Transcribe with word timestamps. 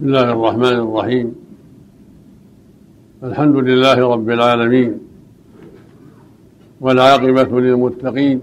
بسم 0.00 0.08
الله 0.08 0.32
الرحمن 0.32 0.64
الرحيم. 0.64 1.34
الحمد 3.22 3.56
لله 3.56 4.08
رب 4.12 4.30
العالمين. 4.30 5.00
والعاقبة 6.80 7.60
للمتقين. 7.60 8.40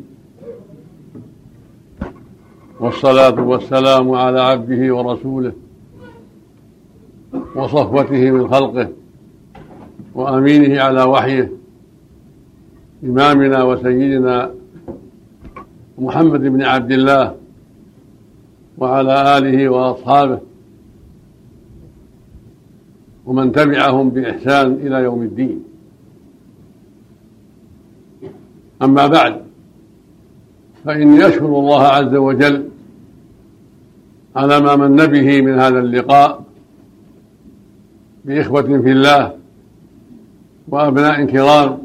والصلاة 2.80 3.42
والسلام 3.42 4.12
على 4.12 4.42
عبده 4.42 4.96
ورسوله 4.96 5.54
وصفوته 7.56 8.32
من 8.32 8.48
خلقه 8.48 8.90
وأمينه 10.16 10.82
على 10.82 11.04
وحيه. 11.04 11.52
إمامنا 13.04 13.64
وسيدنا 13.64 14.52
محمد 15.98 16.42
بن 16.42 16.62
عبد 16.62 16.92
الله 16.92 17.36
وعلى 18.78 19.38
آله 19.38 19.70
وأصحابه 19.70 20.47
ومن 23.28 23.52
تبعهم 23.52 24.10
بإحسان 24.10 24.74
إلى 24.74 24.96
يوم 24.96 25.22
الدين. 25.22 25.64
أما 28.82 29.08
بعد 29.08 29.42
فإني 30.86 31.28
أشكر 31.28 31.46
الله 31.46 31.82
عز 31.82 32.16
وجل 32.16 32.70
على 34.36 34.60
ما 34.60 34.76
من 34.76 34.96
به 34.96 35.42
من 35.42 35.60
هذا 35.60 35.80
اللقاء 35.80 36.44
بإخوة 38.26 38.62
في 38.62 38.92
الله 38.92 39.34
وأبناء 40.68 41.26
كرام 41.26 41.78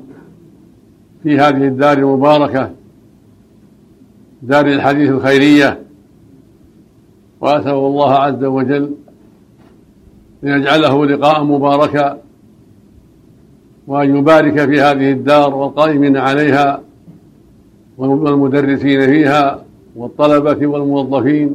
في 1.22 1.38
هذه 1.38 1.68
الدار 1.68 1.98
المباركة 1.98 2.70
دار 4.42 4.66
الحديث 4.66 5.10
الخيرية. 5.10 5.82
وأسأل 7.40 7.70
الله 7.70 8.12
عز 8.12 8.44
وجل 8.44 8.94
أن 10.44 10.48
يجعله 10.48 11.06
لقاء 11.06 11.44
مباركا 11.44 12.18
وأن 13.86 14.16
يبارك 14.16 14.64
في 14.70 14.80
هذه 14.80 15.12
الدار 15.12 15.54
والقائمين 15.54 16.16
عليها 16.16 16.80
والمدرسين 17.98 19.00
فيها 19.06 19.64
والطلبة 19.96 20.66
والموظفين 20.66 21.54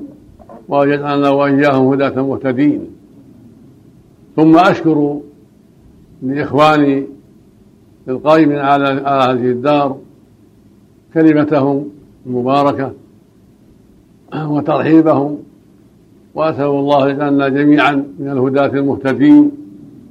وأن 0.67 0.89
يجعلنا 0.89 1.29
وإياهم 1.29 1.93
هداة 1.93 2.21
مهتدين. 2.21 2.87
ثم 4.35 4.57
أشكر 4.57 5.19
لإخواني 6.23 7.03
القائمين 8.07 8.57
على 8.57 8.85
هذه 9.05 9.51
الدار 9.51 9.97
كلمتهم 11.13 11.89
المباركة 12.25 12.93
وترحيبهم 14.35 15.37
وأسأل 16.37 16.65
الله 16.65 17.09
يجعلنا 17.09 17.49
جميعا 17.49 18.03
من 18.19 18.29
الهداة 18.31 18.65
المهتدين 18.65 19.51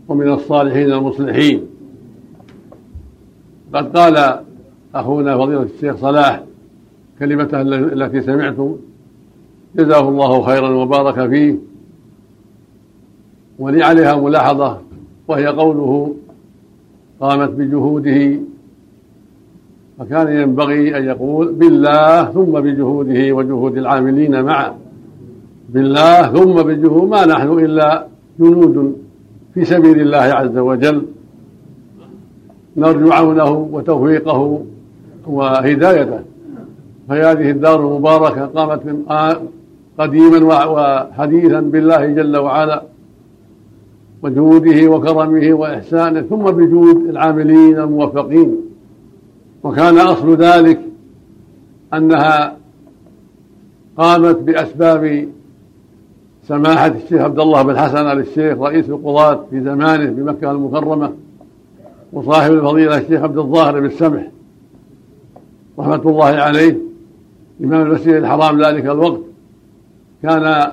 ومن 0.08 0.32
الصالحين 0.32 0.92
المصلحين. 0.92 1.60
قد 3.74 3.96
قال 3.96 4.40
أخونا 4.94 5.38
فضيلة 5.38 5.62
الشيخ 5.62 5.96
صلاح 5.96 6.42
كلمته 7.18 7.60
التي 7.62 8.20
سمعتم 8.20 8.76
جزاه 9.76 10.08
الله 10.08 10.42
خيرا 10.42 10.68
وبارك 10.68 11.30
فيه 11.30 11.56
ولي 13.58 13.82
عليها 13.82 14.16
ملاحظة 14.16 14.78
وهي 15.28 15.46
قوله 15.46 16.14
قامت 17.20 17.50
بجهوده 17.50 18.40
فكان 19.98 20.28
ينبغي 20.42 20.98
أن 20.98 21.04
يقول 21.04 21.52
بالله 21.52 22.24
ثم 22.24 22.60
بجهوده 22.60 23.32
وجهود 23.32 23.78
العاملين 23.78 24.42
معه 24.44 24.85
بالله 25.68 26.22
ثم 26.22 26.62
بجهود 26.62 27.08
ما 27.08 27.26
نحن 27.26 27.48
إلا 27.48 28.06
جنود 28.40 28.96
في 29.54 29.64
سبيل 29.64 30.00
الله 30.00 30.18
عز 30.18 30.58
وجل. 30.58 31.02
نرجو 32.76 33.12
عونه 33.12 33.68
وتوفيقه 33.72 34.64
وهدايته. 35.26 36.20
فهذه 37.08 37.50
الدار 37.50 37.80
المباركة 37.80 38.46
قامت 38.46 38.80
قديما 39.98 40.64
وحديثا 40.64 41.60
بالله 41.60 42.06
جل 42.06 42.36
وعلا 42.36 42.82
وجوده 44.22 44.88
وكرمه 44.88 45.52
وإحسانه 45.52 46.20
ثم 46.20 46.42
بجود 46.44 46.96
العاملين 46.96 47.78
الموفقين. 47.78 48.56
وكان 49.62 49.98
أصل 49.98 50.36
ذلك 50.36 50.80
أنها 51.94 52.56
قامت 53.96 54.36
بأسباب 54.36 55.28
سماحة 56.48 56.86
الشيخ 56.86 57.20
عبد 57.20 57.38
الله 57.38 57.62
بن 57.62 57.78
حسن 57.78 58.06
آل 58.06 58.18
الشيخ 58.18 58.58
رئيس 58.58 58.88
القضاة 58.88 59.44
في 59.50 59.60
زمانه 59.60 60.10
بمكة 60.10 60.50
المكرمة 60.50 61.12
وصاحب 62.12 62.52
الفضيلة 62.52 62.98
الشيخ 62.98 63.22
عبد 63.22 63.38
الظاهر 63.38 63.80
بن 63.80 63.86
السمح 63.86 64.26
رحمة 65.78 66.02
الله 66.10 66.24
عليه 66.24 66.76
إمام 67.64 67.86
المسجد 67.86 68.14
الحرام 68.14 68.62
ذلك 68.62 68.84
الوقت. 68.84 69.20
كان 70.22 70.72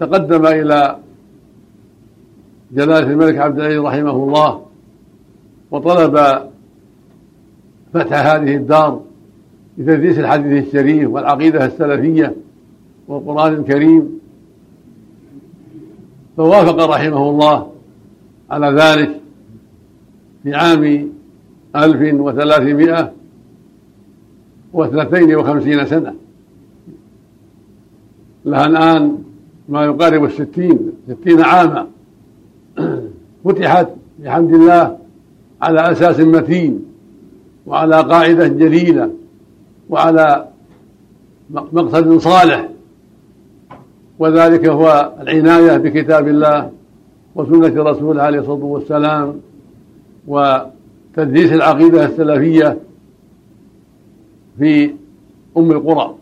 تقدم 0.00 0.46
إلى 0.46 0.96
جلالة 2.72 3.10
الملك 3.12 3.38
عبد 3.38 3.58
العزيز 3.58 3.80
رحمه 3.80 4.10
الله 4.10 4.62
وطلب 5.70 6.42
فتح 7.94 8.26
هذه 8.26 8.56
الدار 8.56 9.00
لتدريس 9.78 10.18
الحديث 10.18 10.66
الشريف 10.66 11.10
والعقيدة 11.10 11.64
السلفية 11.64 12.34
والقرآن 13.08 13.54
الكريم. 13.54 14.18
فوافق 16.38 16.84
رحمه 16.84 17.30
الله 17.30 17.72
على 18.50 18.82
ذلك 18.82 19.20
في 20.42 20.54
عام 20.54 21.08
ألف 21.76 22.20
وثلاثمائة 22.20 23.12
واثنتين 24.72 25.36
وخمسين 25.36 25.86
سنة. 25.86 26.14
لها 28.44 28.66
الآن 28.66 29.18
ما 29.68 29.84
يقارب 29.84 30.24
الستين 30.24 30.92
ستين 31.08 31.40
عاما. 31.40 31.86
فتحت 33.44 33.88
بحمد 34.18 34.54
الله 34.54 34.98
على 35.62 35.92
أساس 35.92 36.20
متين 36.20 36.84
وعلى 37.66 38.00
قاعدة 38.00 38.48
جليلة 38.48 39.10
وعلى 39.90 40.48
مقصد 41.50 42.18
صالح. 42.18 42.68
وذلك 44.18 44.68
هو 44.68 45.12
العناية 45.20 45.76
بكتاب 45.76 46.28
الله 46.28 46.70
وسنة 47.34 47.82
رسوله 47.82 48.22
عليه 48.22 48.38
الصلاة 48.38 48.64
والسلام 48.64 49.40
وتدريس 50.26 51.52
العقيدة 51.52 52.04
السلفية 52.04 52.78
في 54.58 54.94
أم 55.56 55.70
القرى. 55.70 56.14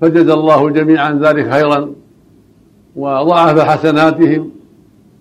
فجزى 0.00 0.32
الله 0.32 0.70
جميعا 0.70 1.12
ذلك 1.12 1.50
خيرا 1.50 1.92
وضاعف 2.96 3.60
حسناتهم 3.60 4.50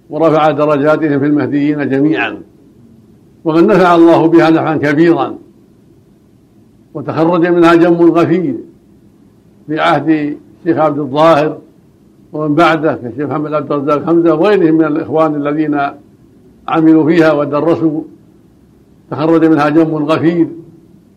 ورفع 0.09 0.51
درجاتهم 0.51 1.19
في 1.19 1.25
المهديين 1.25 1.89
جميعا. 1.89 2.41
وقد 3.43 3.63
نفع 3.63 3.95
الله 3.95 4.27
بها 4.27 4.49
نفعا 4.49 4.77
كبيرا 4.77 5.35
وتخرج 6.93 7.47
منها 7.47 7.75
جم 7.75 8.11
غفير. 8.11 8.55
في 9.67 9.79
عهد 9.79 10.09
الشيخ 10.09 10.77
عبد 10.77 10.99
الظاهر 10.99 11.57
ومن 12.33 12.55
بعده 12.55 12.93
كالشيخ 12.95 13.29
محمد 13.29 13.53
عبد 13.53 13.71
الرزاق 13.71 14.05
حمزة 14.05 14.35
وغيرهم 14.35 14.75
من 14.75 14.85
الإخوان 14.85 15.35
الذين 15.35 15.79
عملوا 16.67 17.09
فيها 17.09 17.31
ودرسوا. 17.33 18.01
تخرج 19.11 19.45
منها 19.45 19.69
جم 19.69 19.95
غفير 19.95 20.47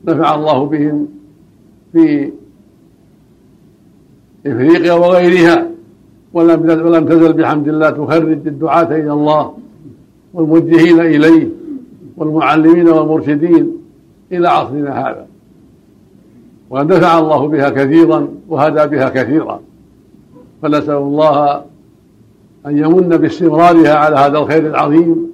نفع 0.05 0.35
الله 0.35 0.65
بهم 0.65 1.09
في 1.93 2.31
إفريقيا 4.47 4.93
وغيرها 4.93 5.69
ولم 6.33 6.61
ولم 6.87 7.07
تزل 7.07 7.33
بحمد 7.33 7.69
الله 7.69 7.91
تخرج 7.91 8.47
الدعاة 8.47 8.97
إلى 8.97 9.13
الله 9.13 9.55
والموجهين 10.35 11.01
إليه 11.01 11.49
والمعلمين 12.17 12.89
والمرشدين 12.89 13.73
إلى 14.33 14.49
عصرنا 14.49 15.01
هذا. 15.01 15.27
ونفع 16.71 17.19
الله 17.19 17.49
بها 17.49 17.71
كثيرا 17.71 18.29
وهدى 18.49 18.97
بها 18.97 19.09
كثيرا. 19.09 19.61
فنسأل 20.63 20.97
الله 20.97 21.63
أن 22.67 22.79
يمن 22.79 23.09
باستمرارها 23.09 23.95
على 23.95 24.17
هذا 24.17 24.39
الخير 24.39 24.67
العظيم 24.67 25.29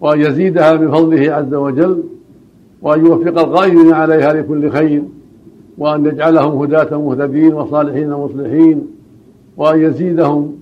وأن 0.00 0.20
يزيدها 0.20 0.74
من 0.74 0.90
فضله 0.90 1.32
عز 1.32 1.54
وجل 1.54 2.02
وأن 2.82 3.06
يوفق 3.06 3.40
القائمين 3.40 3.92
عليها 3.92 4.32
لكل 4.32 4.70
خير 4.70 5.02
وأن 5.78 6.06
يجعلهم 6.06 6.62
هداة 6.62 6.98
مهتدين 6.98 7.54
وصالحين 7.54 8.10
مصلحين 8.10 8.86
وأن 9.56 9.80
يزيدهم 9.82 10.54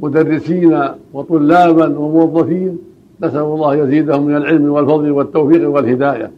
مدرسين 0.00 0.80
وطلابا 1.12 1.98
وموظفين. 1.98 2.78
نسأل 3.22 3.40
الله 3.40 3.76
يزيدهم 3.76 4.26
من 4.26 4.36
العلم 4.36 4.70
والفضل 4.70 5.10
والتوفيق 5.10 5.70
والهداية. 5.70 6.30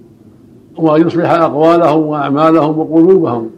وأن 0.79 1.07
يصلح 1.07 1.31
أقوالهم 1.31 2.01
وأعمالهم 2.01 2.79
وقلوبهم 2.79 3.51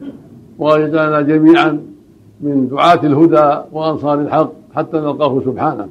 وأن 0.59 1.27
جميعا 1.27 1.81
من 2.41 2.69
دعاة 2.69 3.01
الهدى 3.05 3.63
وأنصار 3.73 4.21
الحق 4.21 4.53
حتى 4.75 4.97
نلقاه 4.97 5.41
سبحانه. 5.45 5.89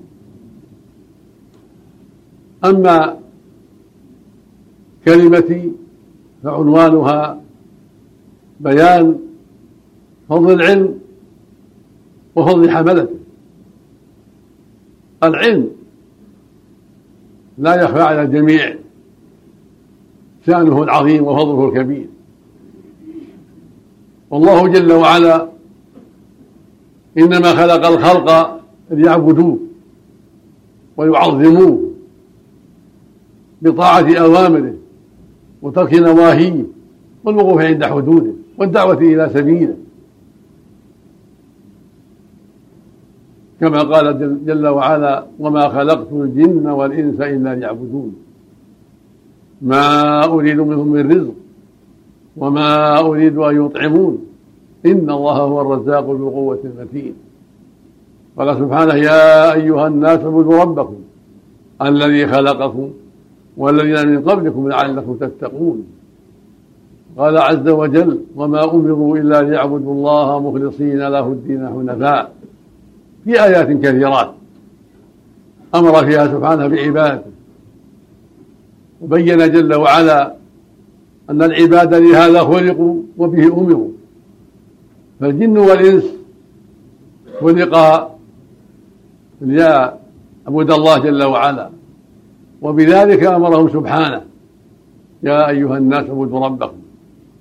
أما 2.66 3.18
كلمتي 5.06 5.72
فعنوانها 6.44 7.42
بيان 8.60 9.20
فضل 10.30 10.54
العلم 10.54 11.00
وفضل 12.36 12.70
حملته. 12.72 13.16
العلم 15.24 15.70
لا 17.58 17.76
يخفى 17.76 18.02
على 18.02 18.22
الجميع. 18.22 18.76
شأنه 20.48 20.84
العظيم 20.84 21.24
وفضله 21.24 21.70
الكبير. 21.70 22.08
والله 24.30 24.68
جل 24.68 24.92
وعلا 24.92 25.48
إنما 27.18 27.56
خلق 27.56 27.88
الخلق 27.88 28.60
ليعبدوه 28.92 29.60
ويعظموه 30.98 31.92
بطاعة 33.62 34.16
أوامره 34.16 34.74
وترك 35.62 35.94
نواهيه 35.94 36.64
والوقوف 37.24 37.62
عند 37.62 37.86
حدوده 37.86 38.32
والدعوة 38.58 38.98
إلى 38.98 39.30
سبيله. 39.34 39.76
كما 43.60 43.80
قال 43.80 44.46
جل 44.46 44.68
وعلا 44.68 45.26
وما 45.40 45.70
خلقت 45.70 46.12
الجن 46.12 46.68
والإنس 46.68 47.22
إلا 47.22 47.56
ليعبدون. 47.56 48.27
ما 49.62 50.24
أريد 50.26 50.60
منهم 50.60 50.88
من 50.88 51.12
رزق 51.12 51.34
وما 52.38 53.00
أريد 53.00 53.38
أن 53.38 53.66
يطعمون. 53.66 54.26
إن 54.86 55.10
الله 55.10 55.38
هو 55.38 55.62
الرزاق 55.62 56.06
ذو 56.06 56.28
القوة 56.28 56.60
المتين. 56.64 57.14
قال 58.38 58.58
سبحانه 58.58 58.94
يا 58.94 59.54
أيها 59.54 59.88
الناس 59.88 60.20
اعبدوا 60.20 60.62
ربكم 60.62 60.96
الذي 61.82 62.28
خلقكم 62.28 62.90
والذين 63.58 64.08
من 64.08 64.30
قبلكم 64.30 64.70
لعلكم 64.70 65.16
تتقون. 65.16 65.88
قال 67.18 67.38
عز 67.38 67.68
وجل 67.70 68.20
وما 68.36 68.64
أمروا 68.64 69.18
إلا 69.18 69.42
ليعبدوا 69.42 69.94
الله 69.94 70.40
مخلصين 70.40 70.98
له 70.98 71.28
الدين 71.28 71.68
حنفاء. 71.68 72.32
في 73.24 73.44
آيات 73.44 73.68
كثيرات 73.68 74.30
أمر 75.76 76.06
فيها 76.06 76.28
سبحانه 76.28 76.68
بعبادته 76.68 77.37
وبين 79.02 79.38
جل 79.38 79.76
وعلا 79.76 80.34
أن 81.30 81.44
العباد 81.44 81.94
لهذا 81.94 82.40
خلقوا 82.40 83.02
وبه 83.18 83.44
أمروا. 83.44 83.90
فالجن 85.20 85.58
والإنس 85.58 86.04
خلقا 87.42 88.16
ليعبد 89.42 90.72
الله 90.72 90.98
جل 91.00 91.24
وعلا. 91.24 91.70
وبذلك 92.62 93.24
أمرهم 93.24 93.70
سبحانه. 93.70 94.22
يا 95.24 95.50
أيها 95.50 95.78
الناس 95.78 96.10
اعبدوا 96.10 96.46
ربكم. 96.46 96.78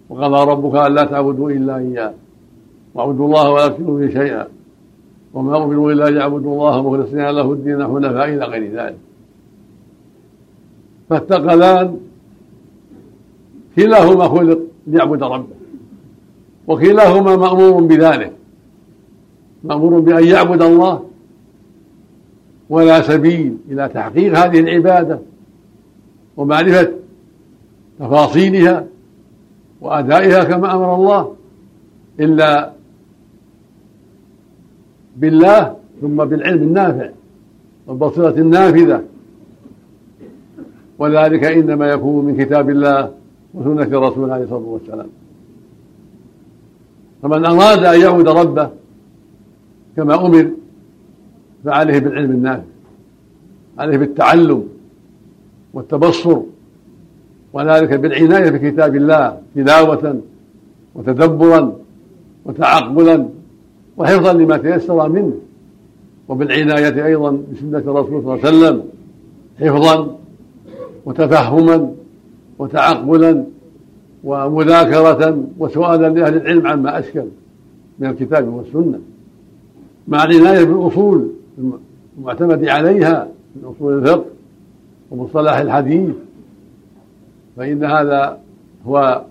وقضى 0.09 0.51
ربك 0.51 0.87
ألا 0.87 1.05
تعبدوا 1.05 1.51
إلا 1.51 1.77
إياه. 1.77 2.15
واعبدوا 2.95 3.27
الله 3.27 3.51
ولا 3.51 3.69
تشركوا 3.69 3.99
به 3.99 4.09
شيئا. 4.09 4.47
وما 5.35 5.65
أمروا 5.65 5.93
إلا 5.93 6.11
ليعبدوا 6.11 6.53
الله 6.53 6.83
مخلصين 6.83 7.31
له 7.31 7.53
الدين 7.53 7.85
حنفاء 7.85 8.29
إلى 8.29 8.45
غير 8.45 8.73
ذلك. 8.73 8.99
فالثقلان 11.09 11.97
كلاهما 13.77 14.29
خلق 14.29 14.61
ليعبد 14.87 15.23
ربه 15.23 15.57
وكلاهما 16.67 17.37
مأمور 17.37 17.83
بذلك 17.83 18.33
مأمور 19.65 20.01
بأن 20.01 20.25
يعبد 20.25 20.63
الله. 20.63 21.03
ولا 22.71 23.03
سبيل 23.03 23.57
إلى 23.71 23.89
تحقيق 23.89 24.39
هذه 24.39 24.61
العبادة 24.61 25.19
ومعرفة 26.37 26.93
تفاصيلها 27.99 28.87
وأدائها 29.81 30.45
كما 30.45 30.75
أمر 30.75 30.95
الله 30.95 31.35
إلا 32.21 32.73
بالله 35.17 35.77
ثم 36.01 36.25
بالعلم 36.25 36.63
النافع 36.63 37.11
والبصيرة 37.87 38.31
النافذة. 38.31 39.03
وذلك 40.99 41.45
إنما 41.45 41.87
يكون 41.87 42.25
من 42.25 42.37
كتاب 42.37 42.71
الله 42.71 43.11
وسنة 43.55 43.83
الرسول 43.83 44.31
عليه 44.31 44.45
الصلاة 44.45 44.59
والسلام. 44.59 45.07
فمن 47.23 47.47
أراد 47.47 47.85
أن 47.85 48.01
يعبد 48.01 48.29
ربه 48.29 48.71
كما 49.97 50.27
أمر 50.27 50.51
فعليه 51.65 51.99
بالعلم 51.99 52.31
النافع 52.31 52.63
عليه 53.79 53.97
بالتعلم 53.97 54.69
والتبصر 55.75 56.41
وذلك 57.53 57.93
بالعناية 57.95 58.51
بكتاب 58.51 58.97
الله 58.97 59.39
تلاوة 59.55 60.21
وتدبرا 60.95 61.77
وتعقلا 62.45 63.29
وحفظا 63.97 64.33
لما 64.33 64.57
تيسر 64.57 65.09
منه 65.09 65.33
وبالعناية 66.29 67.07
أيضا 67.07 67.43
بسنة 67.53 67.79
الرسول 67.79 68.23
صلى 68.23 68.35
الله 68.35 68.47
عليه 68.47 68.49
وسلم 68.49 68.83
حفظا 69.61 70.17
وتفهما 71.07 71.93
وتعقلا 72.59 73.45
ومذاكرة 74.25 75.45
وسؤالا 75.59 76.09
لأهل 76.09 76.37
العلم 76.37 76.67
عما 76.67 76.99
أشكل 76.99 77.25
من 77.99 78.11
الكتاب 78.11 78.49
والسنة. 78.49 78.99
مع 80.09 80.25
العناية 80.25 80.65
بالأصول 80.65 81.31
المعتمد 82.19 82.69
عليها 82.69 83.29
من 83.57 83.65
أصول 83.65 83.99
الفقه 83.99 84.25
ومصطلح 85.11 85.57
الحديث 85.57 86.15
فإن 87.57 87.85
هذا 87.85 88.39
هو 88.87 89.23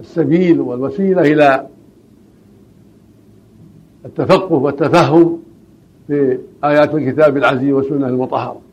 السبيل 0.00 0.60
والوسيلة 0.60 1.22
إلى 1.22 1.66
التفقه 4.04 4.52
والتفهم 4.52 5.38
في 6.06 6.38
آيات 6.64 6.94
الكتاب 6.94 7.36
العزيز 7.36 7.72
والسنة 7.72 8.08
المطهرة. 8.08 8.67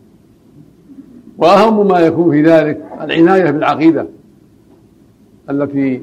وأهم 1.37 1.87
ما 1.87 1.99
يكون 1.99 2.31
في 2.31 2.41
ذلك 2.41 2.81
العناية 3.01 3.51
بالعقيدة 3.51 4.07
التي 5.49 6.01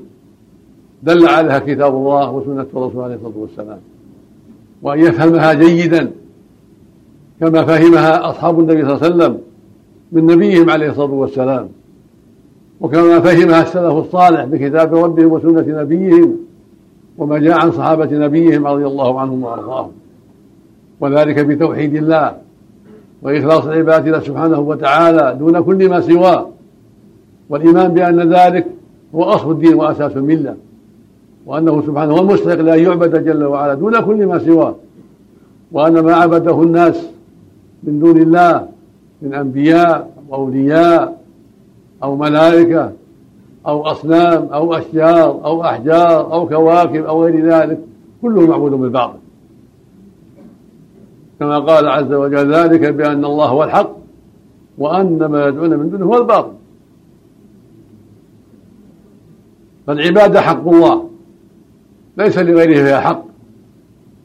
دل 1.02 1.28
عليها 1.28 1.58
كتاب 1.58 1.94
الله 1.94 2.30
وسنة 2.30 2.66
الرسول 2.74 3.04
عليه 3.04 3.14
الصلاة 3.14 3.32
والسلام. 3.36 3.78
وأن 4.82 4.98
يفهمها 5.00 5.52
جيدا 5.52 6.10
كما 7.40 7.64
فهمها 7.64 8.30
أصحاب 8.30 8.60
النبي 8.60 8.82
صلى 8.82 8.94
الله 8.94 9.04
عليه 9.04 9.14
وسلم 9.14 9.38
من 10.12 10.26
نبيهم 10.26 10.70
عليه 10.70 10.90
الصلاة 10.90 11.12
والسلام. 11.12 11.68
وكما 12.80 13.20
فهمها 13.20 13.62
السلف 13.62 13.92
الصالح 13.92 14.44
بكتاب 14.44 14.94
ربهم 14.94 15.32
وسنة 15.32 15.82
نبيهم 15.82 16.36
وما 17.18 17.38
جاء 17.38 17.58
عن 17.58 17.72
صحابة 17.72 18.18
نبيهم 18.18 18.66
رضي 18.66 18.86
الله 18.86 19.20
عنهم 19.20 19.44
وأرضاهم. 19.44 19.90
وذلك 21.00 21.44
بتوحيد 21.44 21.94
الله. 21.94 22.36
وإخلاص 23.22 23.64
العبادة 23.64 24.10
له 24.10 24.20
سبحانه 24.20 24.60
وتعالى 24.60 25.36
دون 25.38 25.60
كل 25.60 25.88
ما 25.88 26.00
سواه. 26.00 26.48
والإيمان 27.48 27.88
بأن 27.88 28.34
ذلك 28.34 28.66
هو 29.14 29.24
أصل 29.24 29.50
الدين 29.50 29.74
وأساس 29.74 30.16
الملة. 30.16 30.56
وأنه 31.46 31.82
سبحانه 31.82 32.12
هو 32.12 32.18
المستحق 32.18 32.60
لأن 32.60 32.78
يعبد 32.78 33.24
جل 33.24 33.44
وعلا 33.44 33.74
دون 33.74 34.00
كل 34.00 34.26
ما 34.26 34.38
سواه. 34.38 34.74
وأن 35.72 36.00
ما 36.00 36.14
عبده 36.14 36.62
الناس 36.62 37.06
من 37.82 37.98
دون 37.98 38.16
الله 38.16 38.68
من 39.22 39.34
أنبياء 39.34 40.10
وأولياء 40.28 41.20
أو 42.02 42.16
ملائكة 42.16 42.92
أو 43.66 43.82
أصنام 43.82 44.48
أو 44.52 44.74
أشجار 44.74 45.40
أو 45.44 45.64
أحجار 45.64 46.32
أو 46.32 46.48
كواكب 46.48 47.04
أو 47.04 47.24
غير 47.24 47.46
ذلك 47.46 47.78
كله 48.22 48.46
معبود 48.46 48.72
بالباطل. 48.72 49.21
كما 51.42 51.58
قال 51.58 51.88
عز 51.88 52.12
وجل 52.12 52.54
ذلك 52.54 52.80
بأن 52.80 53.24
الله 53.24 53.46
هو 53.46 53.64
الحق 53.64 53.90
وأن 54.78 55.24
ما 55.24 55.46
يدعون 55.46 55.70
من 55.70 55.90
دونه 55.90 56.06
هو 56.06 56.18
الباطل. 56.18 56.52
فالعبادة 59.86 60.40
حق 60.40 60.68
الله 60.68 61.08
ليس 62.16 62.38
لغيره 62.38 62.84
فيها 62.84 63.00
حق. 63.00 63.24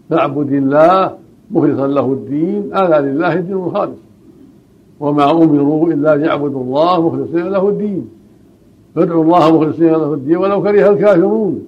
فاعبد 0.10 0.52
الله 0.52 1.18
مخلصا 1.52 1.88
له 1.88 2.06
الدين 2.06 2.62
ألا 2.76 3.02
لله 3.02 3.34
الدين 3.34 3.56
الخالص. 3.56 4.00
وما 5.00 5.32
أمروا 5.32 5.94
إلا 5.94 6.16
ليعبدوا 6.16 6.62
الله 6.64 7.08
مخلصين 7.08 7.48
له 7.48 7.70
الدين. 7.70 8.10
فادعوا 8.96 9.24
الله 9.24 9.58
مخلصين 9.58 9.92
له 9.92 10.14
الدين 10.14 10.38
ولو 10.38 10.62
كره 10.62 10.90
الكافرون. 10.90 11.66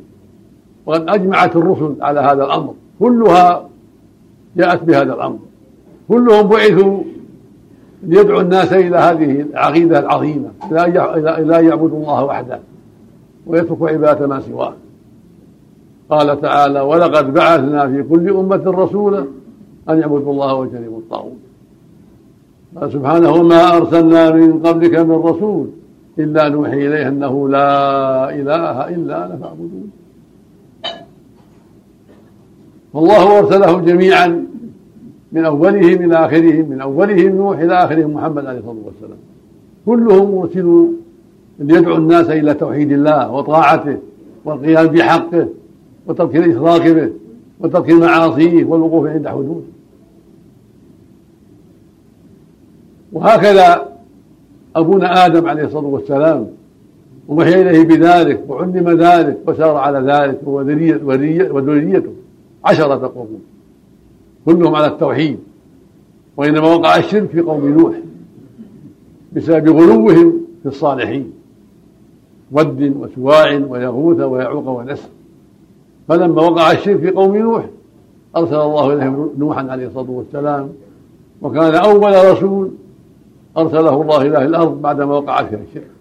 وقد 0.86 1.10
أجمعت 1.10 1.56
الرسل 1.56 1.96
على 2.02 2.20
هذا 2.20 2.46
الأمر. 2.46 2.74
كلها 3.00 3.70
جاءت 4.58 4.84
بهذا 4.84 5.14
الأمر. 5.14 5.40
كلهم 6.08 6.48
بعثوا 6.48 7.04
ليدعوا 8.04 8.42
الناس 8.42 8.74
إلى 8.74 8.98
هذه 8.98 9.42
العقيدة 9.42 10.00
العظيمة 10.00 10.50
إلى 10.72 11.60
أن 11.60 11.66
يعبدوا 11.66 11.98
الله 11.98 12.26
وحده 12.26 12.60
ويتركوا 13.48 13.90
عبادة 13.90 14.28
ما 14.28 14.40
سواه. 14.40 14.74
قال 16.10 16.42
تعالى 16.42 16.82
ولقد 16.82 17.34
بعثنا 17.34 17.88
في 17.88 18.04
كل 18.04 18.30
أمة 18.30 18.64
رسولا 18.66 19.26
أن 19.90 20.00
يعبدوا 20.00 20.32
الله 20.32 20.54
واجتنبوا 20.54 20.98
الطاغوت. 20.98 21.38
قال 22.76 22.92
سبحانه 22.92 23.32
وما 23.32 23.78
أرسلنا 23.78 24.32
من 24.32 24.60
قبلك 24.60 25.00
من 25.00 25.16
رسول 25.16 25.70
إلا 26.20 26.50
نوحي 26.50 26.88
إليه 26.88 27.08
أنه 27.08 27.50
لا 27.50 28.30
إله 28.30 28.90
إلا 28.90 29.26
أنا 29.26 29.38
فاعبدون. 29.38 29.92
فالله 32.94 33.40
أرسله 33.40 33.80
جميعا 33.80 34.46
من 35.32 35.46
أولهم 35.46 36.06
إلى 36.06 36.16
آخرهم 36.26 36.70
من 36.70 36.82
أولهم 36.82 37.36
نوح 37.36 37.60
إلى 37.60 37.74
آخرهم 37.74 38.14
محمد 38.14 38.46
عليه 38.46 38.60
الصلاة 38.60 38.76
والسلام. 38.86 39.18
كلهم 39.86 40.36
مرسلوا 40.36 40.88
ليدعو 41.60 41.96
الناس 41.96 42.30
إلى 42.30 42.54
توحيد 42.54 42.92
الله 42.92 43.32
وطاعته 43.32 43.98
والقيام 44.46 44.88
بحقه 44.88 45.48
وترك 46.08 46.36
الإشراك 46.36 46.88
به 46.88 47.10
وترك 47.60 47.90
معاصيه 47.90 48.66
والوقوف 48.66 49.08
عند 49.08 49.28
حدوده. 49.28 49.62
وهكذا 53.14 53.90
أبونا 54.76 55.26
آدم 55.26 55.48
عليه 55.48 55.64
الصلاة 55.64 55.86
والسلام 55.86 56.48
ووحي 57.28 57.62
إليه 57.62 57.84
بذلك 57.84 58.44
وعلم 58.48 58.90
ذلك 58.90 59.38
وسار 59.48 59.76
على 59.76 60.14
ذلك 60.14 60.40
وذريته. 61.54 62.14
عشرة 62.66 63.08
قرون 63.08 63.42
كلهم 64.46 64.76
على 64.76 64.88
التوحيد. 64.88 65.40
وإنما 66.38 66.68
وقع 66.76 66.98
الشرك 66.98 67.30
في 67.30 67.42
قوم 67.42 67.68
نوح 67.68 67.96
بسبب 69.34 69.70
غلوهم 69.70 70.34
في 70.64 70.70
الصالحين. 70.70 71.32
ود 72.52 72.96
وسواع 73.00 73.62
ويغوث 73.70 74.20
ويعوق 74.20 74.68
ونسر. 74.68 75.10
فلما 76.08 76.42
وقع 76.42 76.72
الشرك 76.72 77.00
في 77.00 77.10
قوم 77.10 77.38
نوح 77.38 77.66
أرسل 78.38 78.56
الله 78.56 78.94
إليهم 78.94 79.30
نوحا 79.38 79.68
عليه 79.72 79.88
الصلاة 79.88 80.10
والسلام. 80.10 80.70
وكان 81.42 81.76
أول 81.76 82.32
رسول 82.32 82.72
أرسله 83.58 84.02
الله 84.02 84.22
إلى 84.22 84.46
الأرض 84.46 84.82
بعدما 84.82 85.14
وقع 85.18 85.44
فيها 85.44 85.60
الشرك. 85.70 85.92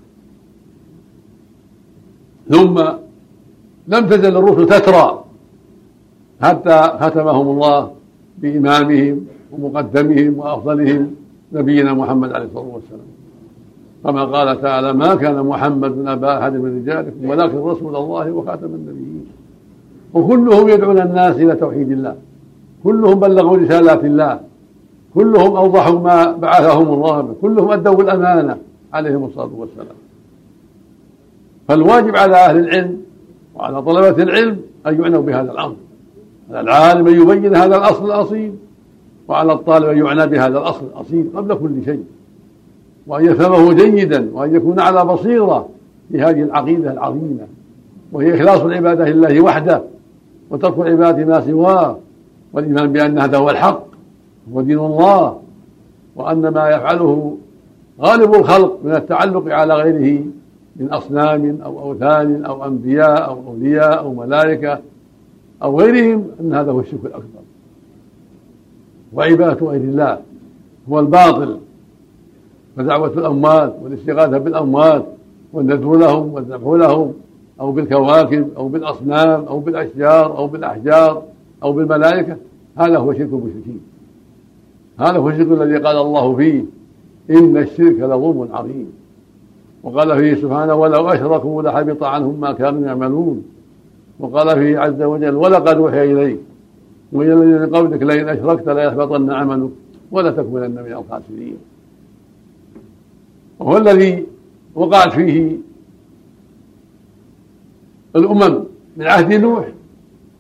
ثم 2.49 2.79
لم 3.89 4.07
تزل 4.07 4.37
الرسل 4.37 4.67
تترى 4.67 5.25
حتى 6.43 6.83
ختمهم 7.01 7.49
الله 7.51 7.91
بإمامهم 8.39 9.27
ومقدمهم 9.53 10.39
وأفضلهم 10.39 11.15
نبينا 11.53 11.95
محمد 11.95 12.33
عليه 12.33 12.45
الصلاة 12.45 12.71
والسلام. 12.75 13.09
كما 14.05 14.25
قال 14.25 14.63
تعالى 14.63 14.93
ما 14.93 15.15
كان 15.15 15.47
محمد 15.47 16.07
أبا 16.07 16.39
أحد 16.39 16.53
من 16.53 16.83
رجالكم 16.83 17.31
ولكن 17.31 17.59
رسول 17.59 17.97
الله 17.97 18.31
وخاتم 18.31 18.67
النبيين. 18.67 19.27
وكلهم 20.15 20.69
يدعون 20.69 21.01
الناس 21.01 21.37
إلى 21.37 21.55
توحيد 21.55 21.91
الله. 21.91 22.17
كلهم 22.85 23.21
بلغوا 23.21 23.57
رسالات 23.57 24.05
الله. 24.05 24.41
كلهم 25.15 25.57
أوضحوا 25.57 25.99
ما 26.01 26.33
بعثهم 26.33 26.95
الله 26.95 27.21
به. 27.21 27.35
كلهم 27.43 27.71
أدوا 27.71 28.03
الأمانة 28.03 28.57
عليهم 28.93 29.25
الصلاة 29.25 29.51
والسلام. 29.57 29.97
فالواجب 31.69 32.17
على 32.17 32.37
أهل 32.37 32.59
العلم 32.59 33.03
وعلى 33.55 33.83
طلبة 33.83 34.23
العلم 34.23 34.61
أن 34.87 35.03
يعنوا 35.03 35.23
بهذا 35.23 35.53
الأمر. 35.53 35.77
العالم 36.51 37.09
أن 37.09 37.21
يبين 37.23 37.57
هذا 37.57 37.77
الأصل 37.77 38.07
الأصيل 38.07 38.55
وعلى 39.29 39.53
الطالب 39.53 39.89
أن 39.89 39.99
يعنى 39.99 40.27
بهذا 40.27 40.59
الأصل 40.59 40.87
الأصيل 40.87 41.31
قبل 41.37 41.55
كل 41.55 41.85
شيء 41.85 42.05
وأن 43.07 43.25
يفهمه 43.25 43.73
جيدا 43.73 44.31
وأن 44.33 44.55
يكون 44.55 44.81
على 44.81 45.05
بصيرة 45.05 45.69
بهذه 46.11 46.43
العقيدة 46.43 46.93
العظيمة 46.93 47.47
وهي 48.13 48.35
إخلاص 48.35 48.61
العبادة 48.61 49.09
لله 49.09 49.41
وحده 49.41 49.83
وترك 50.51 50.79
العبادة 50.79 51.25
ما 51.25 51.41
سواه 51.41 51.99
والإيمان 52.53 52.93
بأن 52.93 53.19
هذا 53.19 53.39
هو 53.39 53.51
الحق 53.51 53.85
هو 54.55 54.61
دين 54.61 54.79
الله 54.79 55.39
وأن 56.17 56.49
ما 56.49 56.69
يفعله 56.69 57.37
غالب 58.01 58.35
الخلق 58.35 58.79
من 58.85 58.95
التعلق 58.95 59.55
على 59.55 59.75
غيره 59.75 60.25
من 60.77 60.89
أصنام 60.93 61.59
أو 61.65 61.81
أوثان 61.81 62.45
أو 62.45 62.65
أنبياء 62.65 63.29
أو 63.29 63.39
أولياء 63.49 63.99
أو 63.99 64.15
ملائكة 64.15 64.79
أو 65.63 65.81
غيرهم 65.81 66.27
أن 66.41 66.55
هذا 66.55 66.71
هو 66.71 66.81
الشرك 66.81 67.05
الأكبر. 67.05 67.41
وعبادة 69.13 69.67
غير 69.67 69.81
الله 69.81 70.21
هو 70.89 71.01
الباطل. 71.01 71.59
فدعوة 72.77 73.13
الأموات 73.13 73.77
والاستغاثة 73.83 74.39
بالأموات 74.39 75.07
والندعو 75.53 75.95
لهم 75.95 76.35
والذبح 76.35 76.87
لهم 76.87 77.15
أو 77.61 77.73
بالكواكب 77.73 78.49
أو 78.57 78.69
بالأصنام 78.69 79.45
أو 79.45 79.61
بالأشجار 79.61 80.39
أو 80.39 80.47
بالأحجار 80.47 81.23
أو 81.63 81.73
بالملائكة. 81.73 82.37
هذا 82.77 82.99
هو 82.99 83.13
شرك 83.13 83.29
المشركين. 83.33 83.81
هذا 84.99 85.19
هو 85.19 85.29
الشرك 85.29 85.63
الذي 85.63 85.79
قال 85.79 85.97
الله 85.97 86.37
فيه 86.37 86.65
إن 87.31 87.57
الشرك 87.57 88.01
لظلم 88.01 88.49
عظيم. 88.53 88.93
وقال 89.83 90.19
فيه 90.19 90.43
سبحانه 90.43 90.75
ولو 90.75 91.09
أشركوا 91.09 91.63
لحبط 91.63 92.03
عنهم 92.03 92.41
ما 92.41 92.53
كانوا 92.53 92.87
يعملون 92.87 93.43
وقال 94.19 94.59
فيه 94.59 94.79
عز 94.79 95.03
وجل 95.03 95.35
ولقد 95.35 95.77
أوحي 95.77 96.13
إليك 96.13 96.39
وإلى 97.13 97.33
الذين 97.33 97.61
من 97.61 97.77
قبلك 97.77 98.03
لئن 98.03 98.29
أشركت 98.29 98.69
ليحبطن 98.69 99.31
عملك 99.31 99.71
ولتكونن 100.11 100.71
من 100.71 100.93
الخاسرين. 100.93 101.57
وهو 103.59 103.77
الذي 103.77 104.27
وقعت 104.75 105.13
فيه 105.13 105.57
الأمم 108.17 108.65
من 108.97 109.07
عهد 109.07 109.33
نوح 109.33 109.69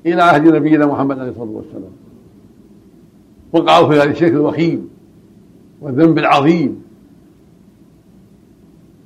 إلى 0.07 0.23
عهد 0.23 0.49
نبينا 0.49 0.87
محمد 0.87 1.19
عليه 1.19 1.31
الصلاة 1.31 1.51
والسلام. 1.51 1.93
وقعوا 3.53 3.89
في 3.89 3.95
هذا 3.95 4.11
الشرك 4.11 4.33
الوخيم 4.33 4.89
والذنب 5.81 6.19
العظيم. 6.19 6.83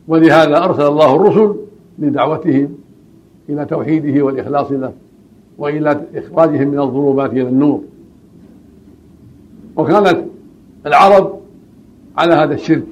ولهذا 0.09 0.65
أرسل 0.65 0.87
الله 0.87 1.17
الرسل 1.17 1.57
لدعوتهم 1.99 2.82
إلى 3.49 3.65
توحيده 3.65 4.25
والإخلاص 4.25 4.73
له 4.73 4.93
وإلى 5.59 6.01
إخراجهم 6.15 6.69
من 6.69 6.81
الظلمات 6.81 7.33
إلى 7.33 7.49
النور. 7.49 7.83
وكانت 9.77 10.25
العرب 10.87 11.41
على 12.19 12.35
هذا 12.35 12.55
الشرك 12.55 12.87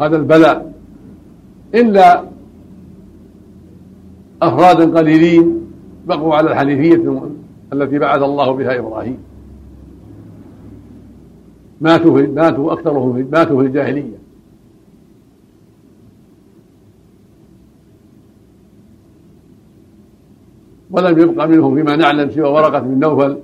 هذا 0.00 0.16
البلاء. 0.16 0.72
إلا 1.74 2.24
أفرادا 4.42 4.98
قليلين 4.98 5.60
بقوا 6.06 6.34
على 6.34 6.50
الحنيفية 6.50 7.22
التي 7.72 7.98
بعث 7.98 8.22
الله 8.22 8.52
بها 8.52 8.78
إبراهيم. 8.78 9.18
ماتوا 11.80 12.18
في 12.18 12.26
ماتوا 12.26 12.72
أكثرهم 12.72 13.28
ماتوا 13.32 13.62
في 13.62 13.66
الجاهلية. 13.66 14.21
ولم 20.92 21.18
يبق 21.18 21.44
منهم 21.44 21.74
فيما 21.74 21.96
نعلم 21.96 22.30
سوى 22.30 22.48
ورقة 22.48 22.78
بن 22.78 22.98
نوفل 22.98 23.38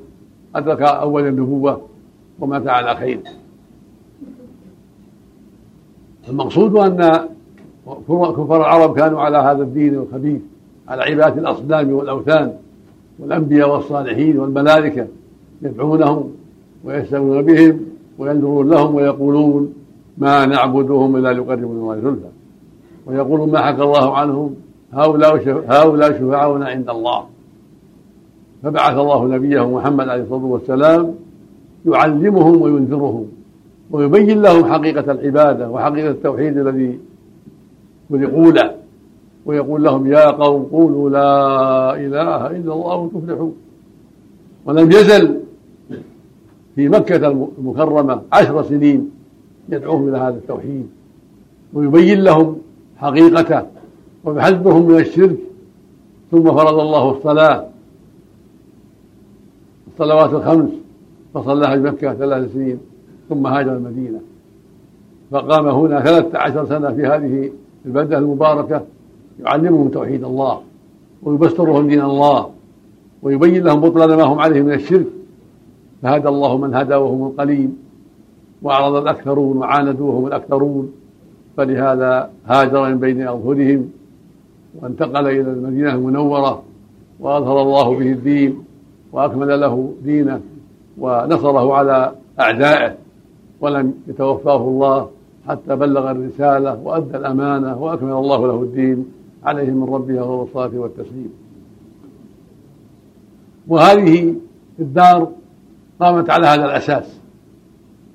أدرك 0.54 0.82
أول 0.82 1.26
النبوة 1.26 1.80
ومات 2.40 2.68
على 2.68 2.96
خير 2.96 3.20
المقصود 6.28 6.76
أن 6.76 7.12
كفار 8.08 8.60
العرب 8.60 8.96
كانوا 8.96 9.20
على 9.20 9.38
هذا 9.38 9.62
الدين 9.62 9.94
الخبيث 9.94 10.40
على 10.88 11.02
عبادة 11.02 11.40
الأصنام 11.40 11.92
والأوثان 11.92 12.52
والأنبياء 13.18 13.70
والصالحين 13.70 14.38
والملائكة 14.38 15.06
يدعونهم 15.62 16.30
ويستغنون 16.84 17.42
بهم 17.42 17.80
وينذرون 18.18 18.70
لهم 18.70 18.94
ويقولون 18.94 19.72
ما 20.18 20.46
نعبدهم 20.46 21.16
إلا 21.16 21.32
ليقربونا 21.32 21.80
الله 21.80 21.96
زلفى 21.96 22.28
ويقولون 23.06 23.50
ما 23.50 23.58
حكى 23.58 23.82
الله 23.82 24.16
عنهم 24.16 24.54
هؤلاء 24.92 25.64
هؤلاء 25.68 26.12
شفعاؤنا 26.12 26.66
عند 26.66 26.90
الله. 26.90 27.24
فبعث 28.62 28.98
الله 28.98 29.28
نبيه 29.28 29.70
محمد 29.70 30.08
عليه 30.08 30.22
الصلاة 30.22 30.44
والسلام 30.44 31.14
يعلمهم 31.86 32.62
وينذرهم 32.62 33.26
ويبين 33.90 34.42
لهم 34.42 34.64
حقيقة 34.72 35.12
العبادة 35.12 35.70
وحقيقة 35.70 36.10
التوحيد 36.10 36.58
الذي 36.58 36.98
خلقوا 38.10 38.52
له. 38.52 38.74
ويقول 39.46 39.84
لهم 39.84 40.06
يا 40.06 40.30
قوم 40.30 40.62
قولوا 40.62 41.10
لا 41.10 41.94
إله 41.94 42.46
إلا 42.46 42.72
الله 42.72 43.10
تفلحون 43.14 43.54
ولم 44.66 44.90
يزل 44.90 45.40
في 46.74 46.88
مكة 46.88 47.28
المكرمة 47.28 48.20
عشر 48.32 48.62
سنين 48.62 49.10
يدعوهم 49.68 50.08
إلى 50.08 50.18
هذا 50.18 50.36
التوحيد. 50.36 50.86
ويبين 51.74 52.20
لهم 52.20 52.56
حقيقته 52.96 53.62
ويحذرهم 54.24 54.88
من 54.88 54.98
الشرك. 54.98 55.38
ثم 56.30 56.44
فرض 56.44 56.78
الله 56.78 57.10
الصلاة 57.10 57.66
الصلوات 60.00 60.32
الخمس 60.32 60.70
فصلاها 61.34 61.76
بمكة 61.76 62.14
ثلاث 62.14 62.52
سنين 62.52 62.78
ثم 63.28 63.46
هاجر 63.46 63.76
المدينة. 63.76 64.20
فقام 65.30 65.68
هنا 65.68 66.00
ثلاثة 66.00 66.38
عشر 66.38 66.66
سنة 66.66 66.92
في 66.92 67.06
هذه 67.06 67.50
البلدة 67.86 68.18
المباركة 68.18 68.82
يعلمهم 69.40 69.88
توحيد 69.88 70.24
الله 70.24 70.60
ويبصرهم 71.22 71.88
دين 71.88 72.00
الله 72.00 72.50
ويبين 73.22 73.64
لهم 73.64 73.80
بطلان 73.80 74.16
ما 74.16 74.22
هم 74.22 74.38
عليه 74.38 74.62
من 74.62 74.72
الشرك. 74.72 75.06
فهدى 76.02 76.28
الله 76.28 76.56
من 76.56 76.74
هدى 76.74 76.94
وهم 76.94 77.26
القليل 77.26 77.70
وأعرض 78.62 78.94
الأكثرون 78.94 79.56
وعاندوا 79.56 80.10
وهم 80.12 80.26
الأكثرون. 80.26 80.92
فلهذا 81.56 82.30
هاجر 82.46 82.88
من 82.88 82.98
بين 82.98 83.28
أظهرهم 83.28 83.90
وانتقل 84.82 85.26
إلى 85.26 85.40
المدينة 85.40 85.94
المنورة 85.94 86.62
وأظهر 87.20 87.62
الله 87.62 87.98
به 87.98 88.12
الدين. 88.12 88.67
وأكمل 89.12 89.60
له 89.60 89.94
دينه 90.04 90.40
ونصره 90.98 91.74
على 91.74 92.12
أعدائه 92.40 92.94
ولم 93.60 93.94
يتوفاه 94.08 94.56
الله 94.56 95.10
حتى 95.48 95.76
بلغ 95.76 96.10
الرسالة 96.10 96.80
وأدى 96.84 97.16
الأمانة 97.16 97.82
وأكمل 97.82 98.12
الله 98.12 98.46
له 98.46 98.62
الدين 98.62 99.06
عليه 99.44 99.70
من 99.70 99.94
ربه 99.94 100.22
وهو 100.22 100.42
الصلاة 100.42 100.70
والتسليم. 100.74 101.32
وهذه 103.68 104.34
الدار 104.78 105.28
قامت 106.00 106.30
على 106.30 106.46
هذا 106.46 106.64
الأساس 106.64 107.18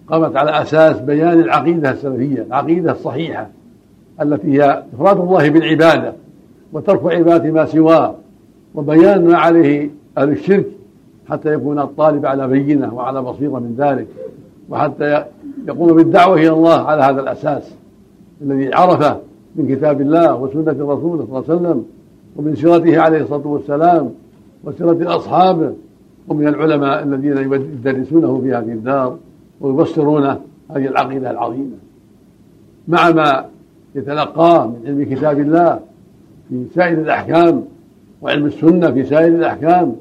قامت 0.08 0.36
على 0.36 0.62
أساس 0.62 1.00
بيان 1.00 1.40
العقيدة 1.40 1.92
السلفية 1.92 2.42
العقيدة 2.42 2.92
الصحيحة 2.92 3.50
التي 4.22 4.48
هي 4.48 4.84
إفراد 4.94 5.20
الله 5.20 5.50
بالعبادة 5.50 6.14
وترك 6.74 7.14
عبادة 7.14 7.52
ما 7.52 7.66
سواه 7.66 8.16
وبيان 8.76 9.28
ما 9.28 9.38
عليه 9.38 9.90
أهل 10.18 10.30
الشرك 10.30 10.66
حتى 11.30 11.54
يكون 11.54 11.80
الطالب 11.80 12.26
على 12.26 12.48
بينة 12.48 12.94
وعلى 12.94 13.22
بصيرة 13.22 13.60
من 13.60 13.76
ذلك 13.78 14.08
وحتى 14.70 15.26
يقوم 15.68 15.94
بالدعوة 15.96 16.36
إلى 16.36 16.50
الله 16.50 16.82
على 16.82 17.04
هذا 17.04 17.22
الأساس 17.22 17.74
الذي 18.42 18.74
عرفه 18.74 19.18
من 19.56 19.76
كتاب 19.76 20.02
الله 20.02 20.36
وسنة 20.36 20.72
رسوله 20.72 21.26
صلى 21.26 21.38
الله 21.38 21.44
عليه 21.50 21.56
وسلم 21.56 21.86
ومن 22.36 22.56
سيرته 22.56 23.02
عليه 23.02 23.22
الصلاة 23.22 23.48
والسلام 23.48 24.12
وسيرة 24.64 25.16
أصحابه 25.16 25.74
ومن 26.28 26.48
العلماء 26.48 27.04
الذين 27.04 27.38
يدرسونه 27.38 28.42
في 28.42 28.54
هذه 28.54 28.72
الدار 28.72 29.18
ويبصرون 29.62 30.26
هذه 30.72 30.88
العقيدة 30.88 31.32
العظيمة. 31.32 31.76
مع 32.88 33.10
ما 33.10 33.46
يتلقاه 33.96 34.68
من 34.68 34.82
علم 34.86 35.04
كتاب 35.16 35.40
الله 35.40 35.80
في 36.50 36.66
سائر 36.76 36.98
الأحكام 36.98 37.64
وعلم 38.22 38.46
السنة 38.46 38.92
في 38.92 39.04
سائر 39.04 39.28
الأحكام 39.28 39.96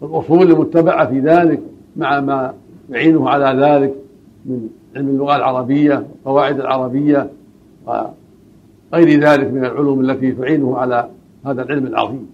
والأصول 0.00 0.52
المتبعة 0.52 1.06
في 1.10 1.20
ذلك 1.20 1.60
مع 1.96 2.20
ما 2.20 2.54
يعينه 2.90 3.30
على 3.30 3.66
ذلك 3.66 3.94
من 4.44 4.68
علم 4.96 5.08
اللغة 5.08 5.36
العربية 5.36 5.94
والقواعد 5.94 6.60
العربية 6.60 7.30
وغير 7.86 9.20
ذلك 9.20 9.52
من 9.52 9.64
العلوم 9.64 10.00
التي 10.00 10.32
تعينه 10.32 10.78
على 10.78 11.08
هذا 11.46 11.62
العلم 11.62 11.86
العظيم. 11.86 12.28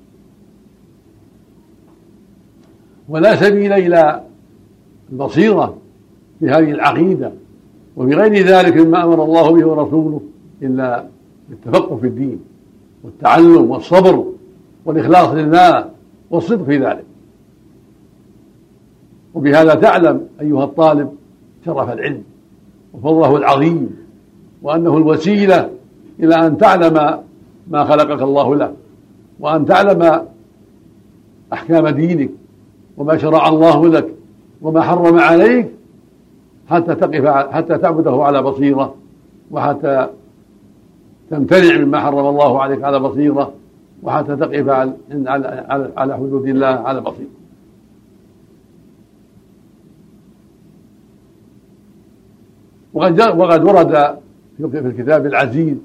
ولا 3.09 3.37
سبيل 3.37 3.73
إلى 3.73 4.23
البصيرة 5.13 5.77
في 6.41 6.49
هذه 6.49 6.71
العقيدة 6.71 7.33
وفي 7.97 8.15
غير 8.15 8.47
ذلك 8.47 8.77
مما 8.77 9.05
أمر 9.05 9.25
الله 9.25 9.53
به 9.53 9.67
ورسوله 9.67 10.21
إلا 10.63 11.05
بالتفقه 11.49 11.97
في 11.97 12.07
الدين 12.07 12.41
والتعلم 13.05 13.71
والصبر 13.71 14.25
والإخلاص 14.85 15.29
لله 15.35 15.91
والصدق 16.31 16.65
في 16.65 16.79
ذلك. 16.79 17.05
وبهذا 19.35 19.75
تعلم 19.75 20.27
أيها 20.41 20.65
الطالب 20.65 21.13
شرف 21.65 21.93
العلم 21.93 22.23
وفضله 22.95 23.37
العظيم 23.37 23.97
وأنه 24.63 24.97
الوسيلة 24.97 25.71
إلى 26.21 26.35
أن 26.35 26.59
تعلم 26.59 27.19
ما 27.69 27.85
خلقك 27.85 28.23
الله 28.23 28.57
له 28.57 28.73
وأن 29.41 29.67
تعلم 29.67 30.27
أحكام 31.53 31.89
دينك 31.89 32.31
وما 32.97 33.17
شرع 33.17 33.49
الله 33.49 33.89
لك 33.89 34.15
وما 34.63 34.81
حرم 34.83 35.19
عليك 35.19 35.71
حتى 36.69 36.95
تقف 36.95 37.27
حتى 37.27 37.79
تعبده 37.79 38.23
على 38.23 38.43
بصيرة 38.43 38.95
وحتى 39.51 40.09
تمتنع 41.31 41.79
مما 41.79 42.01
حرم 42.01 42.27
الله 42.27 42.63
عليك 42.63 42.85
على 42.85 42.99
بصيرة 42.99 43.53
وحتى 44.03 44.37
تقف 44.37 44.69
على 45.97 46.17
حدود 46.17 46.47
الله 46.47 46.67
على 46.67 47.01
بصيرة. 47.01 47.44
وقد 52.95 53.21
وقد 53.21 53.65
ورد 53.65 54.17
في 54.59 54.79
الكتاب 54.79 55.27
العزيز 55.27 55.77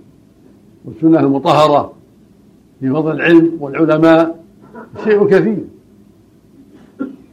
والسنة 0.85 1.19
المطهرة 1.19 1.93
في 2.79 2.89
فضل 2.89 3.11
العلم 3.11 3.57
والعلماء 3.59 4.39
شيء 5.03 5.27
كثير. 5.27 5.63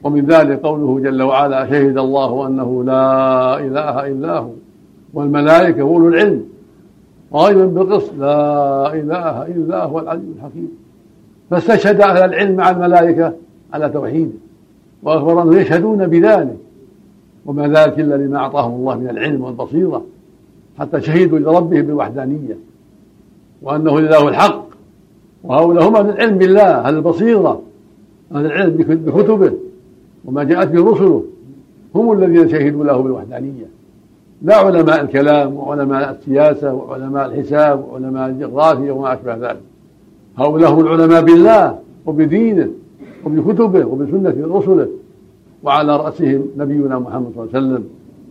ومن 0.03 0.27
ذلك 0.27 0.61
قوله 0.61 1.01
جل 1.11 1.23
وعلا 1.23 1.71
شهد 1.71 1.99
الله 1.99 2.47
أنه 2.47 2.85
لا 2.85 3.59
إله 3.59 4.07
إلا 4.07 4.39
هو 4.39 4.51
والملائكة 5.15 5.81
أولو 5.81 6.09
العلم 6.09 6.45
وأيضا 7.31 7.67
بالقسط 7.67 8.13
لا 8.19 8.95
إله 8.95 9.47
إلا 9.47 9.85
هو 9.85 9.99
العليم 9.99 10.35
الحكيم. 10.39 10.71
فاستشهد 11.51 12.01
أهل 12.01 12.25
العلم 12.25 12.57
مع 12.57 12.71
الملائكة 12.71 13.33
على 13.73 13.89
توحيده. 13.89 14.31
وأخبر 15.03 15.43
أنهم 15.43 15.59
يشهدون 15.59 16.07
بذلك. 16.07 16.57
وما 17.47 17.69
ذلك 17.69 18.01
إلا 18.01 18.15
لما 18.15 18.39
أعطاهم 18.39 18.75
الله 18.75 18.99
من 18.99 19.09
العلم 19.09 19.43
والبصيرة 19.43 20.05
حتى 20.79 21.01
شهدوا 21.01 21.39
لربهم 21.39 21.83
بالوحدانية 21.83 22.57
وأنه 23.63 24.01
لله 24.01 24.29
الحق 24.29 24.67
وهؤلاء 25.45 25.89
هم 25.89 25.97
أهل 25.97 26.11
العلم 26.11 26.39
بالله 26.39 26.63
أهل 26.63 26.97
البصيرة 26.97 27.63
أهل 28.35 28.47
العلم 28.47 28.73
بكتبه 28.77 29.53
وما 30.25 30.45
جاءت 30.45 30.69
به 30.69 30.91
رسله 30.91 31.23
هم 31.95 32.13
الذين 32.13 32.49
شهدوا 32.49 32.85
له 32.85 33.01
بالوحدانية. 33.01 33.67
لا 34.43 34.57
علماء 34.57 35.01
الكلام 35.01 35.57
وعلماء 35.57 36.11
السياسة 36.11 36.75
وعلماء 36.75 37.27
الحساب 37.27 37.85
وعلماء 37.91 38.29
الجغرافيا 38.29 38.93
وما 38.93 39.15
أشبه 39.15 39.35
ذلك. 39.35 39.61
هؤلاء 40.37 40.73
هم 40.73 40.81
العلماء 40.81 41.23
بالله 41.25 41.79
وبدينه 42.07 42.69
وبكتبه 43.25 43.85
وبسنة 43.87 44.35
رسله. 44.57 44.89
وعلى 45.63 45.97
رأسهم 45.97 46.47
نبينا 46.57 46.99
محمد 46.99 47.33
صلى 47.35 47.45
الله 47.45 47.55
عليه 47.55 47.67
وسلم 47.67 47.89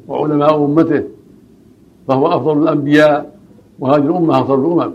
وعلماء 0.08 0.66
أمته 0.66 1.04
فهو 2.08 2.28
أفضل 2.28 2.64
الأنبياء 2.64 3.36
وهذه 3.80 4.04
الأمة 4.04 4.42
أفضل 4.42 4.60
الأمم 4.60 4.94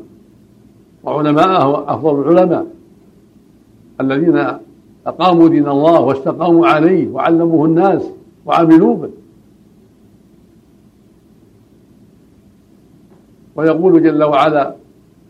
وعلماءه 1.05 1.95
أفضل 1.95 2.21
العلماء 2.21 2.67
الذين 4.01 4.47
أقاموا 5.07 5.49
دين 5.49 5.69
الله 5.69 6.01
واستقاموا 6.01 6.67
عليه 6.67 7.09
وعلموه 7.09 7.67
الناس 7.67 8.03
وعملوا 8.47 8.97
به. 8.97 9.11
ويقول 13.57 14.03
جل 14.03 14.25
وعلا 14.25 14.75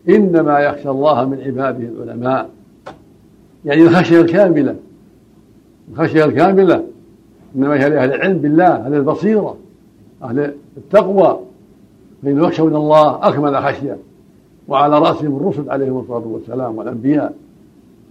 إنما 0.09 0.59
يخشى 0.59 0.89
الله 0.89 1.25
من 1.25 1.41
عباده 1.41 1.87
العلماء 1.87 2.49
يعني 3.65 3.81
الخشية 3.81 4.21
الكاملة 4.21 4.75
الخشية 5.91 6.25
الكاملة 6.25 6.83
إنما 7.55 7.73
هي 7.73 7.89
لأهل 7.89 8.13
العلم 8.13 8.37
بالله 8.37 8.67
أهل 8.67 8.93
البصيرة 8.93 9.55
أهل 10.23 10.53
التقوى 10.77 11.39
فإن 12.23 12.43
يخشون 12.43 12.75
الله 12.75 13.27
أكمل 13.27 13.57
خشية 13.57 13.97
وعلى 14.67 14.99
رأسهم 14.99 15.37
الرسل 15.37 15.69
عليهم 15.69 15.99
الصلاة 15.99 16.27
والسلام 16.27 16.77
والأنبياء 16.77 17.33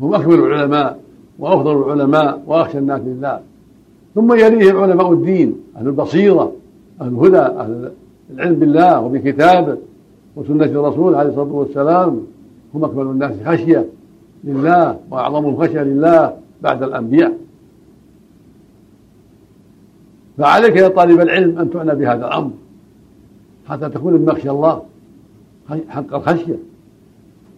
هم 0.00 0.14
أكمل 0.14 0.34
العلماء 0.34 0.98
وأفضل 1.38 1.78
العلماء 1.78 2.42
وأخشى 2.46 2.78
الناس 2.78 3.00
لله. 3.00 3.40
ثم 4.14 4.32
يليهم 4.34 4.76
علماء 4.76 5.12
الدين 5.12 5.56
أهل 5.76 5.86
البصيرة 5.86 6.52
أهل 7.00 7.08
الهدى 7.08 7.38
أهل 7.38 7.90
العلم 8.34 8.54
بالله 8.54 9.00
وبكتابه 9.00 9.76
وسنة 10.36 10.64
الرسول 10.64 11.14
عليه 11.14 11.30
الصلاة 11.30 11.52
والسلام. 11.52 12.20
هم 12.74 12.84
أكمل 12.84 13.02
الناس 13.02 13.32
خشية 13.46 13.86
لله 14.44 14.96
وأعظمهم 15.10 15.56
خشية 15.56 15.82
لله 15.82 16.32
بعد 16.62 16.82
الأنبياء. 16.82 17.32
فعليك 20.40 20.76
يا 20.76 20.88
طالب 20.88 21.20
العلم 21.20 21.58
أن 21.58 21.70
تعنى 21.70 21.94
بهذا 21.94 22.26
الأمر 22.26 22.50
حتى 23.68 23.88
تكون 23.88 24.12
من 24.12 24.24
مخشى 24.24 24.50
الله 24.50 24.82
حق 25.88 26.14
الخشية. 26.14 26.56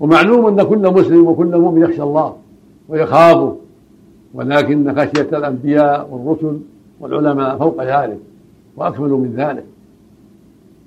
ومعلوم 0.01 0.47
أن 0.47 0.66
كل 0.66 0.92
مسلم 0.92 1.27
وكل 1.27 1.59
مؤمن 1.59 1.83
يخشى 1.83 2.03
الله 2.03 2.37
ويخافه 2.88 3.57
ولكن 4.35 4.95
خشية 4.95 5.29
الأنبياء 5.38 6.09
والرسل 6.11 6.59
والعلماء 7.01 7.59
فوق 7.59 7.83
ذلك 7.83 8.18
وأكمل 8.77 9.11
من 9.11 9.35
ذلك. 9.37 9.64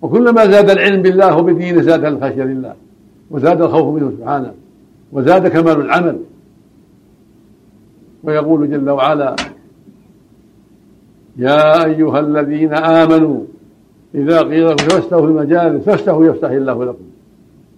وكلما 0.02 0.46
زاد 0.46 0.70
العلم 0.70 1.02
بالله 1.02 1.38
وبدينه 1.38 1.82
زاد 1.82 2.06
الخشية 2.06 2.44
لله 2.44 2.74
وزاد 3.32 3.62
الخوف 3.62 3.96
منه 3.96 4.12
سبحانه 4.20 4.54
وزاد 5.12 5.48
كمال 5.48 5.82
العمل. 5.82 6.20
ويقول 8.24 8.72
جل 8.72 8.90
وعلا 8.90 9.36
يا 11.38 11.86
أيها 11.86 12.20
الذين 12.20 12.74
آمنوا 12.74 13.40
إذا 14.16 14.42
قيل 14.42 14.68
لكم 14.68 14.78
فاستهوا 14.78 15.22
في 15.22 15.28
المجالس 15.28 15.84
فاستهوا 15.84 16.26
يفتح 16.26 16.50
الله 16.50 16.86
لكم. 16.86 17.04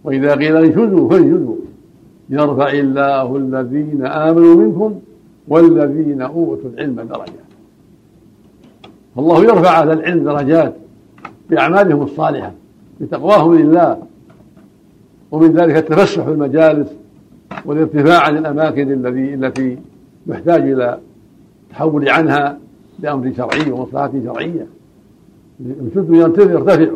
وإذا 0.04 0.36
قيل 0.36 0.56
انشزوا 0.56 1.10
فانشزوا 1.10 1.56
يرفع 2.30 2.70
الله 2.70 3.36
الذين 3.38 4.06
آمنوا 4.06 4.56
منكم 4.56 5.00
والذين 5.48 6.22
أوتوا 6.22 6.70
العلم 6.74 6.96
درجات. 6.96 7.48
فالله 9.16 9.44
يرفع 9.44 9.82
أهل 9.82 9.92
العلم 9.92 10.24
درجات 10.24 10.74
بأعمالهم 11.50 12.02
الصالحة 12.02 12.52
بتقواهم 13.02 13.56
لله. 13.56 13.98
ومن 15.32 15.52
ذلك 15.52 15.78
التفسح 15.78 16.24
في 16.24 16.32
المجالس 16.32 16.88
والارتفاع 17.66 18.22
عن 18.22 18.38
الأماكن 18.38 18.92
الذي 18.92 19.34
التي 19.34 19.78
يحتاج 20.28 20.62
إلى 20.62 21.00
التحول 21.64 22.10
عنها. 22.10 22.58
لأمر 23.00 23.34
شرعي 23.38 23.72
ومصلحة 23.72 24.12
شرعية. 24.26 24.68
يشد 25.60 26.10
يرتفع 26.10 26.88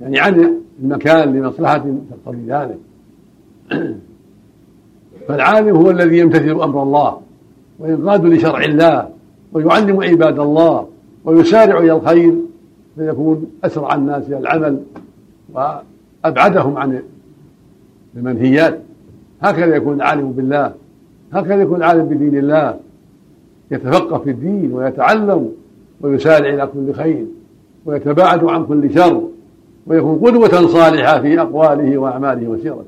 يعني 0.00 0.20
عن 0.20 0.60
المكان 0.82 1.32
لمصلحة 1.32 1.84
تقتضي 2.10 2.46
ذلك. 2.46 2.78
فالعالم 5.28 5.76
هو 5.76 5.90
الذي 5.90 6.18
يمتثل 6.18 6.50
أمر 6.50 6.82
الله 6.82 7.20
وينقاد 7.78 8.24
لشرع 8.24 8.64
الله 8.64 9.08
ويعلم 9.52 10.02
عباد 10.02 10.38
الله 10.38 10.88
ويسارع 11.24 11.78
إلى 11.78 11.92
الخير 11.92 12.34
فيكون 12.96 13.46
أسرع 13.64 13.94
الناس 13.94 14.26
إلى 14.26 14.38
العمل 14.38 14.80
وأبعدهم 15.52 16.76
عن 16.76 17.02
المنهيات. 18.16 18.80
هكذا 19.42 19.76
يكون 19.76 19.94
العالم 19.94 20.32
بالله 20.32 20.74
هكذا 21.32 21.62
يكون 21.62 21.76
العالم 21.76 22.04
بدين 22.04 22.38
الله. 22.38 22.78
يتفقه 23.70 24.18
في 24.18 24.30
الدين 24.30 24.72
ويتعلم 24.72 25.52
ويسارع 26.00 26.54
إلى 26.54 26.66
كل 26.66 26.92
خير 26.92 27.26
ويتباعد 27.86 28.44
عن 28.44 28.66
كل 28.66 28.94
شر 28.94 29.28
ويكون 29.86 30.18
قدوة 30.18 30.66
صالحة 30.66 31.20
في 31.20 31.40
أقواله 31.40 31.98
وأعماله 31.98 32.48
وسيرته. 32.48 32.84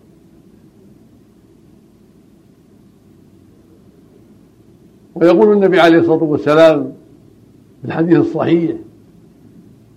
ويقول 5.15 5.53
النبي 5.53 5.81
عليه 5.81 5.99
الصلاة 5.99 6.23
والسلام 6.23 6.93
في 7.83 7.89
الحديث 7.89 8.19
الصحيح 8.19 8.77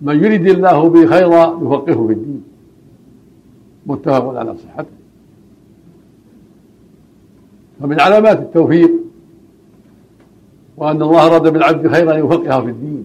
من 0.02 0.24
يرد 0.24 0.46
الله 0.46 0.88
به 0.88 1.06
خيرا 1.06 1.58
يفقهه 1.62 2.06
في 2.06 2.12
الدين. 2.12 2.44
متفق 3.86 4.38
على 4.38 4.56
صحته. 4.56 4.86
فمن 7.80 8.00
علامات 8.00 8.38
التوفيق 8.38 9.01
وأن 10.76 11.02
الله 11.02 11.26
أراد 11.26 11.52
بالعبد 11.52 11.88
خيرا 11.88 12.14
أن 12.14 12.24
يفقهه 12.26 12.60
في 12.60 12.70
الدين 12.70 13.04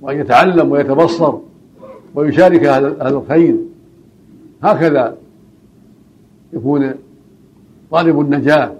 وأن 0.00 0.20
يتعلم 0.20 0.70
ويتبصر 0.70 1.34
ويشارك 2.14 2.64
أهل 2.64 3.14
الخير. 3.14 3.56
هكذا 4.62 5.16
يكون 6.52 6.94
طالب 7.90 8.20
النجاة 8.20 8.72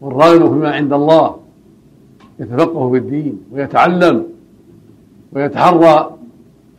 والراغب 0.00 0.52
فيما 0.52 0.70
عند 0.70 0.92
الله 0.92 1.36
يتفقه 2.38 2.90
في 2.90 2.98
الدين 2.98 3.40
ويتعلم 3.52 4.26
ويتحرى 5.32 6.16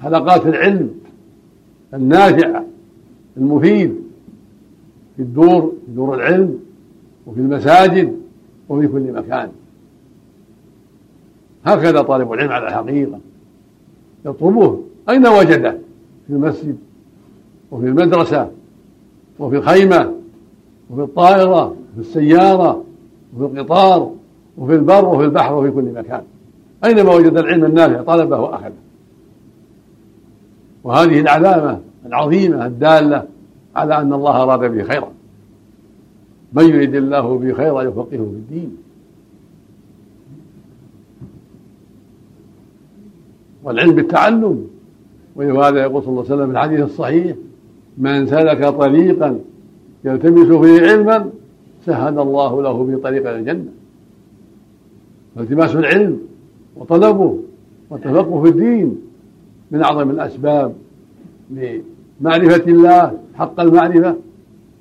حلقات 0.01 0.45
العلم 0.45 0.89
النافع 1.93 2.61
المفيد 3.37 3.95
في 5.15 5.21
الدور 5.21 5.73
في 5.85 5.91
دور 5.91 6.15
العلم 6.15 6.59
وفي 7.27 7.39
المساجد 7.39 8.17
وفي 8.69 8.87
كل 8.87 9.11
مكان. 9.11 9.49
هكذا 11.65 12.01
طالب 12.01 12.33
العلم 12.33 12.51
على 12.51 12.67
الحقيقة 12.67 13.19
يطلبه 14.25 14.79
أين 15.09 15.27
وجده؟ 15.27 15.77
في 16.27 16.33
المسجد 16.33 16.77
وفي 17.71 17.87
المدرسة 17.87 18.51
وفي 19.39 19.55
الخيمة 19.57 20.13
وفي 20.89 21.01
الطائرة 21.01 21.65
وفي 21.65 21.99
السيارة 21.99 22.83
وفي 23.37 23.59
القطار 23.59 24.11
وفي 24.57 24.75
البر 24.75 25.05
وفي 25.05 25.25
البحر 25.25 25.55
وفي 25.55 25.71
كل 25.71 25.83
مكان. 25.83 26.21
أينما 26.85 27.13
وجد 27.13 27.37
العلم 27.37 27.65
النافع؟ 27.65 28.01
طلبه 28.01 28.39
وأخذه. 28.39 28.73
وهذه 30.83 31.19
العلامة 31.19 31.79
العظيمة 32.05 32.65
الدالة 32.65 33.23
على 33.75 33.97
أن 33.97 34.13
الله 34.13 34.43
أراد 34.43 34.71
به 34.71 34.83
خيرا. 34.83 35.09
من 36.53 36.69
يريد 36.69 36.95
الله 36.95 37.37
به 37.37 37.53
خيرا 37.53 37.81
يفقهه 37.81 38.05
في 38.07 38.17
الدين. 38.17 38.77
والعلم 43.63 43.91
بالتعلم. 43.95 44.67
ولهذا 45.35 45.81
يقول 45.81 46.03
صلى 46.03 46.09
الله 46.09 46.23
عليه 46.23 46.33
وسلم 46.33 46.45
في 46.45 46.51
الحديث 46.51 46.79
الصحيح 46.79 47.35
من 47.97 48.27
سلك 48.27 48.67
طريقا 48.67 49.39
يلتمس 50.05 50.47
فيه 50.47 50.81
علما 50.87 51.29
سهل 51.85 52.19
الله 52.19 52.61
له 52.61 52.83
به 52.83 52.97
طريقا 52.97 53.29
إلى 53.29 53.39
الجنة. 53.39 53.71
فالتماس 55.35 55.75
العلم 55.75 56.19
وطلبه 56.75 57.39
والتفقه 57.89 58.41
في 58.43 58.49
الدين 58.49 59.01
من 59.71 59.81
أعظم 59.81 60.09
الأسباب 60.09 60.73
لمعرفة 61.51 62.63
الله 62.71 63.19
حق 63.35 63.59
المعرفة 63.59 64.15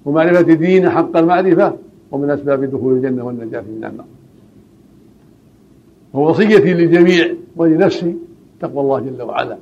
ومعرفة 0.04 0.54
دينه 0.54 0.90
حق 0.90 1.16
المعرفة 1.16 1.76
ومن 2.10 2.30
أسباب 2.30 2.64
دخول 2.64 2.92
الجنة 2.92 3.24
والنجاة 3.24 3.60
من 3.60 3.84
النار. 3.84 4.06
ووصيتي 6.14 6.74
للجميع 6.74 7.34
ولنفسي 7.56 8.16
تقوى 8.62 8.80
الله 8.80 9.00
جل 9.00 9.22
وعلا. 9.22 9.58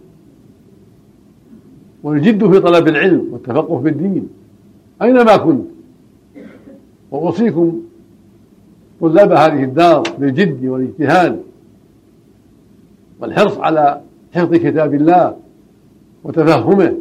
والجد 2.03 2.51
في 2.53 2.61
طلب 2.61 2.89
العلم 2.89 3.29
والتفقه 3.33 3.83
في 3.83 3.89
الدين. 3.89 4.29
أينما 5.03 5.37
كنت؟ 5.37 5.65
وأوصيكم 7.11 7.81
طلاب 9.01 9.33
هذه 9.33 9.65
الدار 9.65 10.03
بالجد 10.19 10.67
والاجتهاد 10.67 11.43
والحرص 13.21 13.59
على 13.59 14.01
حفظ 14.35 14.55
كتاب 14.55 14.95
الله 14.95 15.37
وتفهمه 16.25 16.95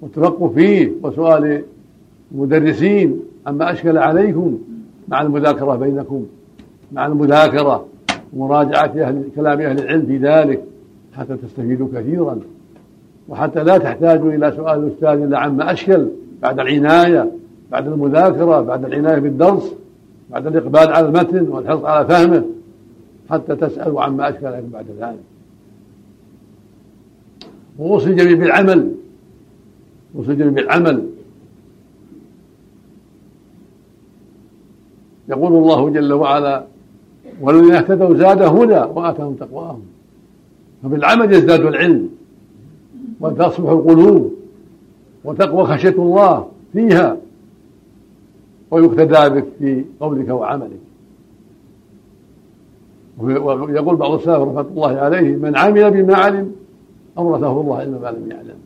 والتفقه 0.00 0.48
فيه 0.48 0.92
وسؤال 1.02 1.62
المدرسين 2.32 3.20
عما 3.46 3.72
أشكل 3.72 3.98
عليكم 3.98 4.58
مع 5.08 5.22
المذاكرة 5.22 5.76
بينكم 5.76 6.26
مع 6.92 7.06
المذاكرة 7.06 7.86
ومراجعة 8.36 8.84
أهل 8.84 9.24
كلام 9.36 9.60
أهل 9.60 9.78
العلم 9.78 10.06
في 10.06 10.16
ذلك. 10.16 10.64
حتى 11.20 11.36
تستفيدوا 11.36 11.88
كثيرا. 11.94 12.40
وحتى 13.28 13.64
لا 13.64 13.78
تحتاجوا 13.78 14.32
إلى 14.32 14.52
سؤال 14.56 14.78
الأستاذ 14.78 15.22
إلا 15.22 15.38
عما 15.38 15.72
أشكل 15.72 16.08
بعد 16.42 16.60
العناية 16.60 17.32
بعد 17.70 17.86
المذاكرة 17.86 18.60
بعد 18.60 18.84
العناية 18.84 19.18
بالدرس 19.18 19.74
بعد 20.30 20.46
الإقبال 20.46 20.92
على 20.92 21.06
المتن 21.06 21.48
والحرص 21.48 21.84
على 21.84 22.06
فهمه 22.08 22.44
حتى 23.30 23.56
تسألوا 23.56 24.02
عما 24.02 24.28
أشكل 24.28 24.46
لكم 24.46 24.68
بعد 24.68 24.86
ذلك. 25.00 25.20
ووصي 27.78 28.10
الجميع 28.10 28.38
بالعمل. 28.38 28.94
وصي 30.14 30.30
الجميع 30.30 30.52
بالعمل. 30.52 31.06
يقول 35.28 35.52
الله 35.52 35.90
جل 35.90 36.12
وعلا 36.12 36.64
والذين 37.40 37.74
اهتدوا 37.74 38.16
زاد 38.16 38.42
هدى 38.42 38.90
وآتاهم 38.94 39.34
تقواهم. 39.34 39.89
فبالعمل 40.82 41.32
يزداد 41.32 41.60
العلم 41.60 42.08
وتصبح 43.20 43.70
القلوب 43.70 44.34
وتقوى 45.24 45.64
خشية 45.64 45.88
الله 45.88 46.48
فيها 46.72 47.16
ويقتدى 48.70 49.40
بك 49.40 49.44
في 49.58 49.84
قولك 50.00 50.28
وعملك. 50.28 50.80
ويقول 53.18 53.96
بعض 53.96 54.12
السلف 54.12 54.28
رحمة 54.28 54.60
الله 54.60 54.98
عليه 54.98 55.36
من 55.36 55.56
عمل 55.56 55.90
بما 55.90 56.16
علم 56.16 56.52
أورثه 57.18 57.60
الله 57.60 57.76
علم 57.78 57.98
ما 58.02 58.10
لم 58.10 58.30
يعلم. 58.30 58.56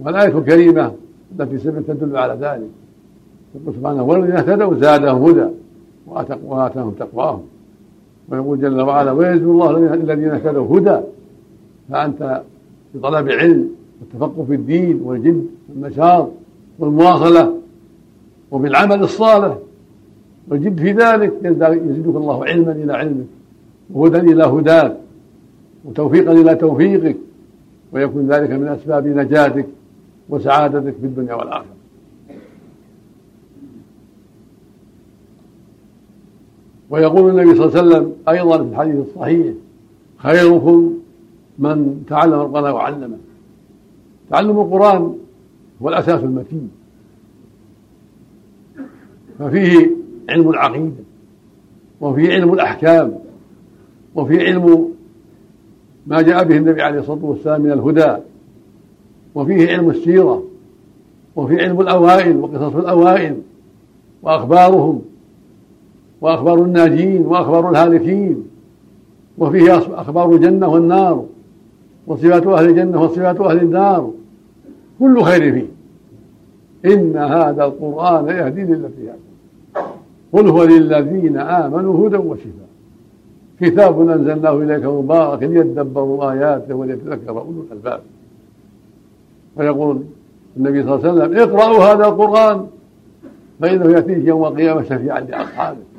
والآية 0.00 0.38
الكريمة 0.38 0.92
التي 1.40 1.58
سبقت 1.58 1.84
تدل 1.88 2.16
على 2.16 2.32
ذلك. 2.32 2.70
يقول 3.54 3.74
سبحانه 3.74 4.02
والذين 4.02 4.36
اهتدوا 4.36 4.74
زادهم 4.74 5.22
هدى 5.24 5.48
وآتاهم 6.46 6.90
تقواهم. 6.90 7.42
ويقول 8.28 8.60
جل 8.60 8.80
وعلا 8.80 9.12
ويزن 9.12 9.50
الله 9.50 9.94
الذين 9.94 10.30
اهتدوا 10.30 10.78
هدى. 10.78 11.00
فأنت 11.90 12.42
بطلب 12.94 13.28
علم 13.28 13.68
والتفقه 14.00 14.44
في 14.44 14.54
الدين 14.54 15.00
والجد 15.04 15.46
والنشاط 15.68 16.28
والمواصلة 16.78 17.54
وبالعمل 18.50 19.02
الصالح 19.02 19.58
والجد 20.48 20.80
في 20.80 20.92
ذلك 20.92 21.32
يزيدك 21.44 22.16
الله 22.16 22.44
علما 22.44 22.72
إلى 22.72 22.92
علمك 22.92 23.26
وهدى 23.90 24.18
إلى 24.18 24.44
هداك 24.44 24.96
وتوفيقا 25.84 26.32
إلى 26.32 26.54
توفيقك 26.54 27.16
ويكون 27.92 28.28
ذلك 28.28 28.50
من 28.50 28.68
أسباب 28.68 29.06
نجاتك 29.06 29.66
وسعادتك 30.28 30.94
في 31.00 31.06
الدنيا 31.06 31.34
والآخرة. 31.34 31.81
ويقول 36.92 37.30
النبي 37.30 37.54
صلى 37.54 37.66
الله 37.66 37.78
عليه 37.78 37.88
وسلم 37.88 38.12
أيضا 38.28 38.56
في 38.58 38.70
الحديث 38.70 38.96
الصحيح 38.96 39.46
خيركم 40.16 40.94
من 41.58 42.04
تعلم 42.08 42.40
القرآن 42.40 42.72
وعلمه. 42.72 43.16
تعلم 44.30 44.60
القرآن 44.60 45.14
هو 45.82 45.88
الأساس 45.88 46.24
المتين. 46.24 46.70
ففيه 49.38 49.90
علم 50.28 50.50
العقيدة 50.50 51.02
وفيه 52.00 52.32
علم 52.32 52.52
الأحكام 52.52 53.18
وفيه 54.14 54.40
علم 54.40 54.88
ما 56.06 56.22
جاء 56.22 56.44
به 56.44 56.56
النبي 56.56 56.82
عليه 56.82 57.00
الصلاة 57.00 57.24
والسلام 57.24 57.60
من 57.60 57.72
الهدى 57.72 58.16
وفيه 59.34 59.68
علم 59.68 59.90
السيرة 59.90 60.42
وفيه 61.36 61.62
علم 61.62 61.80
الأوائل 61.80 62.36
وقصص 62.36 62.76
الأوائل 62.76 63.36
وأخبارهم. 64.22 65.02
وأخبار 66.22 66.62
الناجين 66.62 67.26
وأخبار 67.26 67.70
الهالكين 67.70 68.44
وفيه 69.38 69.76
أخبار 69.76 70.32
الجنة 70.32 70.68
والنار 70.68 71.24
وصفات 72.06 72.46
أهل 72.46 72.68
الجنة 72.68 73.02
وصفات 73.02 73.40
أهل 73.40 73.58
النار. 73.58 74.10
كل 74.98 75.22
خير 75.22 75.52
فيه. 75.52 75.66
إن 76.94 77.16
هذا 77.16 77.64
القرآن 77.64 78.28
يهدي 78.28 78.62
للتي 78.62 79.02
هي 79.02 79.12
قل 80.32 80.48
هو 80.48 80.64
للذين 80.64 81.36
آمنوا 81.38 82.08
هدى 82.08 82.16
وشفاء. 82.16 82.68
كتاب 83.60 84.10
أنزلناه 84.10 84.56
إليك 84.56 84.84
مبارك 84.84 85.42
ليدبروا 85.42 86.32
آياته 86.32 86.74
وليتذكر 86.74 87.30
أولو 87.30 87.64
الألباب. 87.70 88.00
ويقول 89.56 90.02
النبي 90.56 90.82
صلى 90.82 90.94
الله 90.94 91.08
عليه 91.08 91.12
وسلم 91.12 91.38
اقرأوا 91.38 91.84
هذا 91.84 92.08
القرآن 92.08 92.66
فإنه 93.60 93.90
يأتيه 93.90 94.28
يوم 94.28 94.44
القيامة 94.44 94.82
شفيعا 94.82 95.20
لأصحابه. 95.20 95.91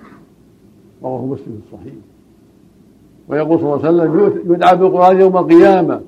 رواه 1.03 1.25
مسلم 1.25 1.61
الصحيح. 1.65 1.93
ويقول 3.27 3.59
صلى 3.59 3.73
الله 3.73 3.87
عليه 3.87 4.23
وسلم 4.23 4.53
يدعى 4.53 4.75
بالقرآن 4.75 5.19
يوم 5.19 5.37
القيامة 5.37 6.01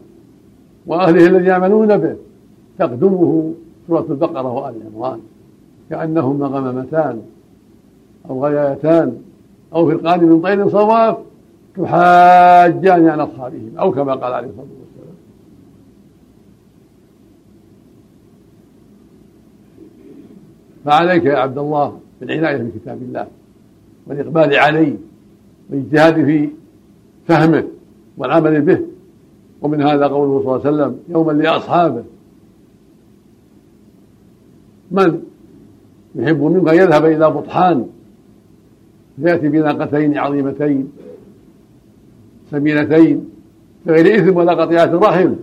وأهله 0.86 1.28
الذين 1.28 1.46
يعملون 1.46 1.98
به. 1.98 2.16
تقدمه 2.80 3.54
سورة 3.88 4.06
البقرة 4.10 4.52
وآل 4.52 4.76
عمران. 4.96 5.20
كأنهما 5.90 6.48
غمامتان 6.48 7.22
أو 8.30 8.46
غيايتان 8.46 9.18
أو 9.76 9.88
فرقان 9.88 10.24
من 10.24 10.42
طير 10.42 10.70
صواف 10.70 11.18
تحاجان 11.78 13.10
عن 13.10 13.20
أصحابهم 13.20 13.72
أو 13.80 13.92
كما 13.92 14.14
قال 14.14 14.34
عليه 14.34 14.48
الصلاة 14.48 14.66
والسلام. 14.66 15.16
فعليك 20.86 21.26
يا 21.26 21.38
عبد 21.38 21.58
الله 21.58 22.00
بالعناية 22.22 22.58
بكتاب 22.58 22.98
الله. 23.02 23.28
والإقبال 24.08 24.56
عليه 24.56 24.96
والاجتهاد 25.70 26.26
في 26.26 26.50
فهمه 27.28 27.64
والعمل 28.18 28.62
به. 28.62 28.80
ومن 29.62 29.82
هذا 29.82 30.08
قوله 30.08 30.44
صلى 30.44 30.56
الله 30.56 30.66
عليه 30.66 30.76
وسلم 30.76 31.00
يوما 31.10 31.32
لأصحابه. 31.32 32.04
من 34.92 35.22
يحب 36.16 36.42
منكم 36.42 36.68
أن 36.68 36.76
يذهب 36.76 37.06
إلى 37.06 37.30
بطحان؟ 37.32 37.86
فيأتي 39.22 39.50
بناقتين 39.50 40.18
عظيمتين 40.18 40.92
سمينتين 42.52 43.30
بغير 43.86 44.16
إثم 44.16 44.38
ولا 44.38 44.54
قطيعة 44.54 44.96
رحم. 44.96 45.34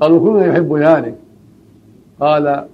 قالوا 0.00 0.20
كلنا 0.20 0.46
يحب 0.46 0.76
ذلك. 0.76 1.14
قال 2.20 2.66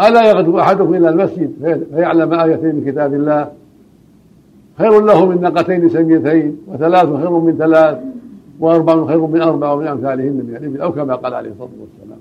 ألا 0.00 0.30
يغدو 0.30 0.60
أحدكم 0.60 0.94
إلى 0.94 1.08
المسجد 1.08 1.52
فيعلم 1.94 2.32
آيتين 2.32 2.74
من 2.74 2.84
كتاب 2.86 3.14
الله؟ 3.14 3.52
خير 4.78 5.00
له 5.00 5.26
من 5.26 5.40
ناقتين 5.40 5.88
سميتين 5.88 6.58
وثلاث 6.66 7.06
خير 7.06 7.30
من 7.30 7.56
ثلاث 7.58 7.98
وأربع 8.60 9.06
خير 9.06 9.26
من 9.26 9.42
أربع 9.42 9.72
ومن 9.72 9.86
أمثالهن 9.86 10.32
من 10.32 10.56
الإبل 10.56 10.80
أو 10.80 10.92
كما 10.92 11.14
قال 11.14 11.34
عليه 11.34 11.50
الصلاة 11.50 11.68
والسلام. 11.80 12.18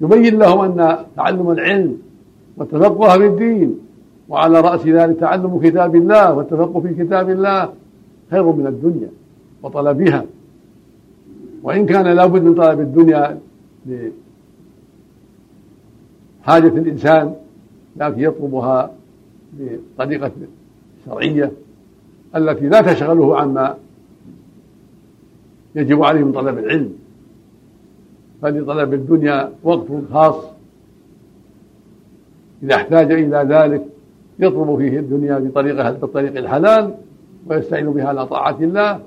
يبين 0.00 0.38
لهم 0.38 0.60
أن 0.60 0.96
تعلم 1.16 1.50
العلم 1.50 1.98
والتفقه 2.56 3.18
في 3.18 3.26
الدين 3.26 3.78
وعلى 4.28 4.60
رأس 4.60 4.86
ذلك 4.86 5.20
تعلم 5.20 5.58
كتاب 5.58 5.96
الله 5.96 6.34
والتفقه 6.34 6.80
في 6.80 7.04
كتاب 7.04 7.30
الله 7.30 7.68
خير 8.30 8.52
من 8.52 8.66
الدنيا 8.66 9.08
وطلبها. 9.62 10.24
وإن 11.62 11.86
كان 11.86 12.06
لابد 12.06 12.42
من 12.42 12.54
طلب 12.54 12.80
الدنيا 12.80 13.38
لحاجة 13.86 14.12
الإنسان 16.68 17.34
لكن 17.96 18.20
يطلبها 18.20 18.90
بطريقة 19.58 20.30
شرعية 21.06 21.52
التي 22.36 22.68
لا 22.68 22.80
تشغله 22.80 23.40
عما 23.40 23.76
يجب 25.74 26.02
عليه 26.02 26.24
من 26.24 26.32
طلب 26.32 26.58
العلم. 26.58 26.92
فلطلب 28.42 28.94
الدنيا 28.94 29.52
وقت 29.62 29.86
خاص. 30.12 30.44
إذا 32.62 32.74
احتاج 32.74 33.12
إلى 33.12 33.46
ذلك 33.48 33.86
يطلب 34.38 34.76
فيه 34.78 34.98
الدنيا 34.98 35.38
بطريقة 35.38 35.90
بالطريق 35.90 36.36
الحلال 36.36 36.94
ويستعين 37.46 37.90
بها 37.90 38.08
على 38.08 38.26
طاعة 38.26 38.56
الله 38.60 39.00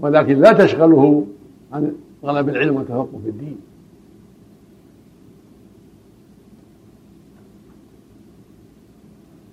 ولكن 0.00 0.40
لا 0.40 0.52
تشغله 0.52 1.26
عن 1.72 1.92
طلب 2.22 2.48
العلم 2.48 2.76
والتفقه 2.76 3.20
في 3.24 3.28
الدين. 3.28 3.56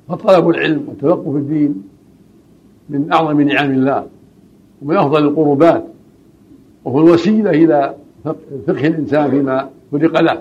فطلب 0.10 0.50
العلم 0.50 0.86
والتفقه 0.88 1.32
في 1.32 1.38
الدين 1.38 1.84
من 2.90 3.12
أعظم 3.14 3.42
نعم 3.42 3.72
الله 3.72 4.06
ومن 4.82 4.98
أفضل 4.98 5.24
القربات 5.24 5.84
وهو 6.86 7.00
الوسيلة 7.00 7.50
إلى 7.50 7.96
فقه 8.68 8.88
الإنسان 8.88 9.30
فيما 9.30 9.70
خلق 9.92 10.22
له 10.22 10.40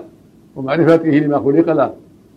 ومعرفته 0.55 1.09
لما 1.09 1.39
خلق 1.39 1.71
له 1.71 1.93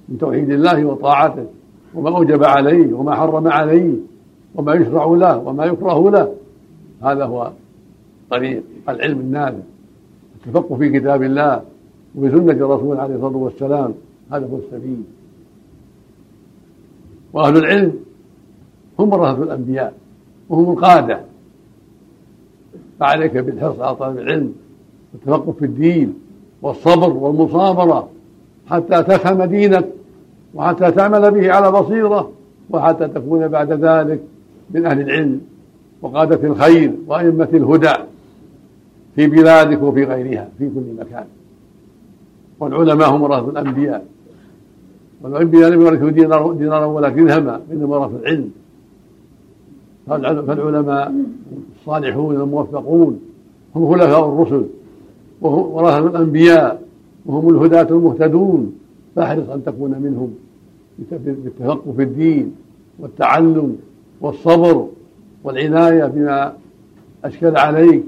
من 0.09 0.19
توحيد 0.19 0.51
الله 0.51 0.85
وطاعته 0.85 1.47
وما 1.95 2.17
أوجب 2.17 2.45
عليه 2.45 2.95
وما 2.95 3.15
حرم 3.15 3.49
عليه 3.49 3.93
وما 4.55 4.75
يشرع 4.75 5.05
له 5.05 5.39
وما 5.39 5.65
يكره 5.65 6.11
له. 6.11 6.35
هذا 7.03 7.25
هو 7.25 7.51
طريق 8.31 8.63
العلم 8.89 9.21
النافع. 9.21 9.59
التفقه 10.37 10.77
في 10.77 11.01
كتاب 11.01 11.23
الله 11.23 11.63
وفي 12.15 12.31
سنة 12.31 12.53
الرسول 12.53 12.97
عليه 12.97 13.15
الصلاة 13.15 13.37
والسلام 13.37 13.95
هذا 14.31 14.47
هو 14.47 14.57
السبيل. 14.57 15.03
وأهل 17.33 17.57
العلم 17.57 17.93
هم 18.99 19.13
ورثة 19.13 19.43
الأنبياء 19.43 19.95
وهم 20.49 20.73
القادة. 20.73 21.21
فعليك 23.01 23.37
بالحرص 23.37 23.81
على 23.81 23.97
طلب 23.97 24.19
العلم 24.19 24.55
والتفقه 25.13 25.53
في 25.53 25.65
الدين 25.65 26.15
والصبر 26.63 27.13
والمصابرة 27.13 28.09
حتى 28.67 29.03
تفهم 29.03 29.43
دينك 29.43 29.87
وحتى 30.55 30.91
تعمل 30.91 31.31
به 31.31 31.53
على 31.53 31.71
بصيرة 31.71 32.31
وحتى 32.71 33.09
تكون 33.09 33.49
بعد 33.49 33.73
ذلك 33.73 34.21
من 34.71 34.87
أهل 34.87 35.01
العلم 35.01 35.41
وقادة 36.03 36.49
الخير 36.49 36.93
وأئمة 37.07 37.49
الهدى 37.55 37.93
في 39.17 39.27
بلادك 39.27 39.83
وفي 39.83 40.05
غيرها 40.05 40.49
في 40.59 40.69
كل 40.69 41.01
مكان. 41.01 41.25
والعلماء 42.61 43.11
هم 43.11 43.23
ورثة 43.23 43.51
الأنبياء. 43.51 44.05
والأنبياء 45.23 45.71
لم 45.71 45.81
يورثوا 45.81 46.11
دينارا 46.53 46.85
ولا 46.85 47.09
درهما 47.09 47.61
إنما 47.73 47.97
ورثوا 47.97 48.19
العلم. 48.19 48.51
فالعلماء 50.07 51.15
الصالحون 51.79 52.37
الموفقون 52.37 53.21
هم 53.77 53.93
خلفاء 53.93 54.29
الرسل 54.29 54.65
وهم 55.41 55.73
ورثة 55.73 56.07
الأنبياء 56.07 56.83
وهم 57.27 57.49
الهداة 57.49 57.89
المهتدون. 57.91 58.77
فاحرص 59.17 59.49
أن 59.49 59.65
تكون 59.65 59.91
منهم 59.91 60.35
بالتفقه 61.11 61.93
في 61.97 62.03
الدين 62.03 62.55
والتعلم 62.99 63.77
والصبر 64.21 64.89
والعناية 65.45 66.05
بما 66.05 66.53
أشكل 67.25 67.57
عليك 67.57 68.05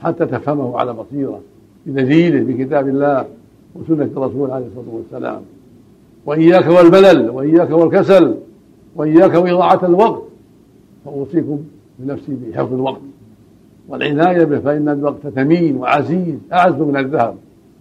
حتى 0.00 0.26
تفهمه 0.26 0.78
على 0.78 0.92
بصيرة 0.92 1.40
بدليله 1.86 2.40
بكتاب 2.40 2.88
الله 2.88 3.26
وسنة 3.74 4.10
الرسول 4.16 4.50
عليه 4.50 4.66
الصلاة 4.66 4.94
والسلام. 4.94 5.40
وإياك 6.26 6.66
والملل 6.66 7.30
وإياك 7.30 7.70
والكسل 7.70 8.34
وإياك 8.96 9.34
وإضاعة 9.34 9.86
الوقت. 9.86 10.22
فأوصيكم 11.04 11.58
بنفسي 11.98 12.34
بحفظ 12.34 12.72
الوقت 12.72 13.00
والعناية 13.88 14.44
به 14.44 14.58
فإن 14.58 14.88
الوقت 14.88 15.28
ثمين 15.28 15.76
وعزيز 15.76 16.38
أعز 16.52 16.74
من 16.74 16.96
الذهب 16.96 17.34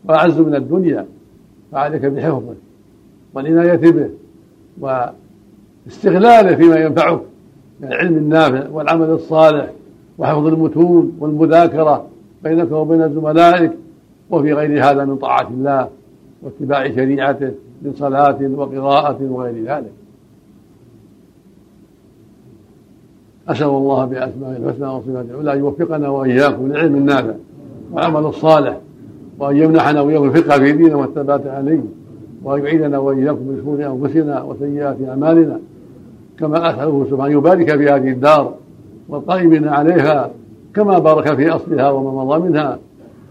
وأعز 0.05 0.39
من 0.39 0.55
الدنيا. 0.55 1.05
فعليك 1.71 2.05
بحفظه 2.05 2.55
والعناية 3.33 3.75
به 3.75 4.09
واستغلاله 4.79 6.55
فيما 6.55 6.75
ينفعك 6.75 7.21
من 7.81 7.87
العلم 7.87 8.17
النافع 8.17 8.69
والعمل 8.69 9.09
الصالح 9.09 9.71
وحفظ 10.17 10.47
المتون 10.47 11.17
والمذاكرة 11.19 12.07
بينك 12.43 12.71
وبين 12.71 13.13
زملائك. 13.13 13.71
وفي 14.29 14.53
غير 14.53 14.91
هذا 14.91 15.05
من 15.05 15.15
طاعة 15.15 15.47
الله 15.47 15.89
واتباع 16.41 16.87
شريعته 16.87 17.51
من 17.81 17.93
صلاة 17.93 18.37
وقراءة 18.55 19.17
وغير 19.21 19.63
ذلك. 19.63 19.91
أسأل 23.47 23.67
الله 23.67 24.05
بأسمائه 24.05 24.57
الحسنى 24.57 24.87
وصفاته 24.87 25.31
العلى 25.31 25.53
أن 25.53 25.59
يوفقنا 25.59 26.09
وإياكم 26.09 26.67
للعلم 26.67 26.95
النافع 26.95 27.33
والعمل 27.91 28.25
الصالح 28.25 28.77
وأن 29.39 29.57
يمنحنا 29.57 30.01
وإياكم 30.01 30.25
الفقه 30.25 30.57
في 30.59 30.71
دينه 30.71 30.95
والثبات 30.95 31.47
عليه 31.47 31.81
وأن 32.43 32.63
يعيدنا 32.63 32.97
وإياكم 32.97 33.39
من 33.39 33.61
شرور 33.63 33.85
أنفسنا 33.85 34.41
وسيئات 34.41 34.97
أعمالنا. 35.09 35.59
كما 36.39 36.69
أسأله 36.69 37.07
سبحانه 37.09 37.33
يبارك 37.33 37.77
في 37.77 37.89
هذه 37.89 38.09
الدار 38.11 38.53
والقائمين 39.09 39.67
عليها 39.67 40.31
كما 40.75 40.99
بارك 40.99 41.35
في 41.35 41.49
أصلها 41.49 41.89
وما 41.89 42.23
مضى 42.23 42.49
منها 42.49 42.79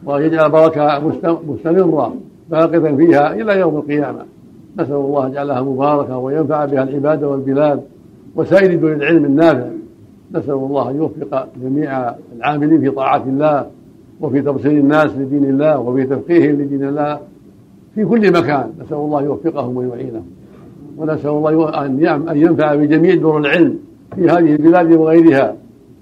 ويجعل 0.07 0.51
بركة 0.51 1.03
مستمرة 1.49 2.15
باقية 2.51 2.97
فيها 2.97 3.35
إلى 3.35 3.61
يوم 3.61 3.77
القيامة. 3.77 4.25
نسأل 4.79 4.95
الله 4.95 5.29
جعلها 5.29 5.63
مباركة 5.63 6.19
وينفع 6.19 6.65
بها 6.65 6.83
العباد 6.83 7.25
والبلاد 7.25 7.81
وسائر 8.37 8.81
دول 8.81 8.93
العلم 8.93 9.25
النافع. 9.25 9.67
نسأل 10.35 10.55
الله 10.55 10.91
أن 10.91 10.97
يوفق 10.97 11.49
جميع 11.63 12.15
العاملين 12.37 12.81
في 12.81 12.91
طاعة 12.91 13.23
الله 13.27 13.67
وفي 14.21 14.43
تبصير 14.43 14.73
الناس 14.73 15.17
لدين 15.17 15.45
الله 15.45 15.79
وفي 15.79 16.05
تفقيههم 16.05 16.61
لدين 16.61 16.85
الله 16.89 17.19
في 17.95 18.05
كل 18.05 18.33
مكان. 18.33 18.71
نسأل 18.85 18.97
الله 18.97 19.23
يوفقهم 19.23 19.77
ويعينهم. 19.77 20.27
ونسأل 20.99 21.31
الله 21.31 21.85
أن 21.87 22.37
ينفع 22.37 22.75
بجميع 22.75 23.15
دور 23.15 23.39
العلم 23.39 23.79
في 24.15 24.25
هذه 24.25 24.53
البلاد 24.55 24.93
وغيرها 24.93 25.57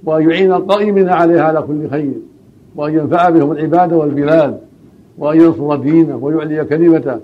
وأن 0.05 0.31
يعين 0.31 0.53
القائمين 0.53 1.09
عليها 1.09 1.43
على 1.43 1.63
كل 1.63 1.89
خير 1.91 2.13
وأن 2.77 2.95
ينفع 2.95 3.31
بهم 3.31 3.53
العباد 3.53 3.93
والبلاد 3.93 4.59
وأن 5.19 5.41
ينصر 5.41 5.77
دينه 5.77 6.17
ويعلي 6.17 6.65
كلمته 6.65 7.17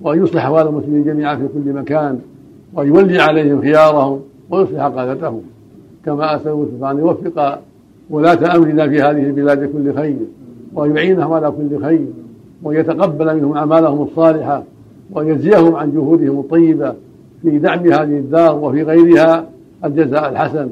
وأن 0.00 0.22
يصلح 0.22 0.44
أحوال 0.44 0.66
المسلمين 0.66 1.04
جميعا 1.04 1.36
في 1.36 1.48
كل 1.48 1.72
مكان 1.72 2.18
وأن 2.74 2.88
يولي 2.88 3.18
عليهم 3.18 3.60
خيارهم 3.60 4.20
ويصلح 4.50 4.86
قادتهم. 4.86 5.42
كما 6.04 6.36
أسأله 6.36 6.68
سبحانه 6.72 6.90
أن 6.90 6.98
يوفق 6.98 7.58
ولاة 8.10 8.56
أمرنا 8.56 8.88
في 8.88 9.02
هذه 9.02 9.22
البلاد 9.26 9.72
كل 9.72 9.94
خير 9.94 10.16
وأن 10.74 10.96
يعينهم 10.96 11.32
على 11.32 11.50
كل 11.50 11.82
خير 11.82 12.06
وأن 12.62 12.76
يتقبل 12.76 13.36
منهم 13.36 13.56
أعمالهم 13.56 14.02
الصالحة 14.02 14.62
وأن 15.10 15.28
يجزيهم 15.28 15.74
عن 15.74 15.92
جهودهم 15.92 16.40
الطيبة 16.40 16.94
في 17.42 17.58
دعم 17.58 17.78
هذه 17.78 18.02
الدار 18.18 18.56
وفي 18.56 18.82
غيرها 18.82 19.46
الجزاء 19.84 20.28
الحسن 20.28 20.68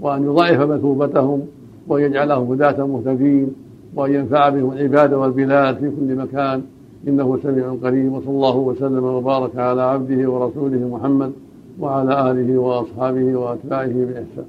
وأن 0.00 0.24
يضاعف 0.24 0.60
مثوبتهم 0.60 1.42
وأن 1.88 2.02
يجعلهم 2.02 2.52
هداة 2.52 2.86
مهتدين 2.86 3.52
وأن 3.94 4.14
ينفع 4.14 4.48
بهم 4.48 4.72
العباد 4.72 5.14
والبلاد 5.14 5.76
في 5.76 5.90
كل 5.90 6.16
مكان. 6.16 6.62
إنه 7.08 7.38
سميع 7.42 7.74
قريب 7.82 8.12
وصلى 8.12 8.30
الله 8.30 8.56
وسلم 8.56 9.04
وبارك 9.04 9.56
على 9.56 9.82
عبده 9.82 10.30
ورسوله 10.30 10.88
محمد 10.88 11.32
وعلى 11.80 12.30
آله 12.30 12.58
وأصحابه 12.58 13.36
وأتباعه 13.36 13.86
بإحسان. 13.86 14.46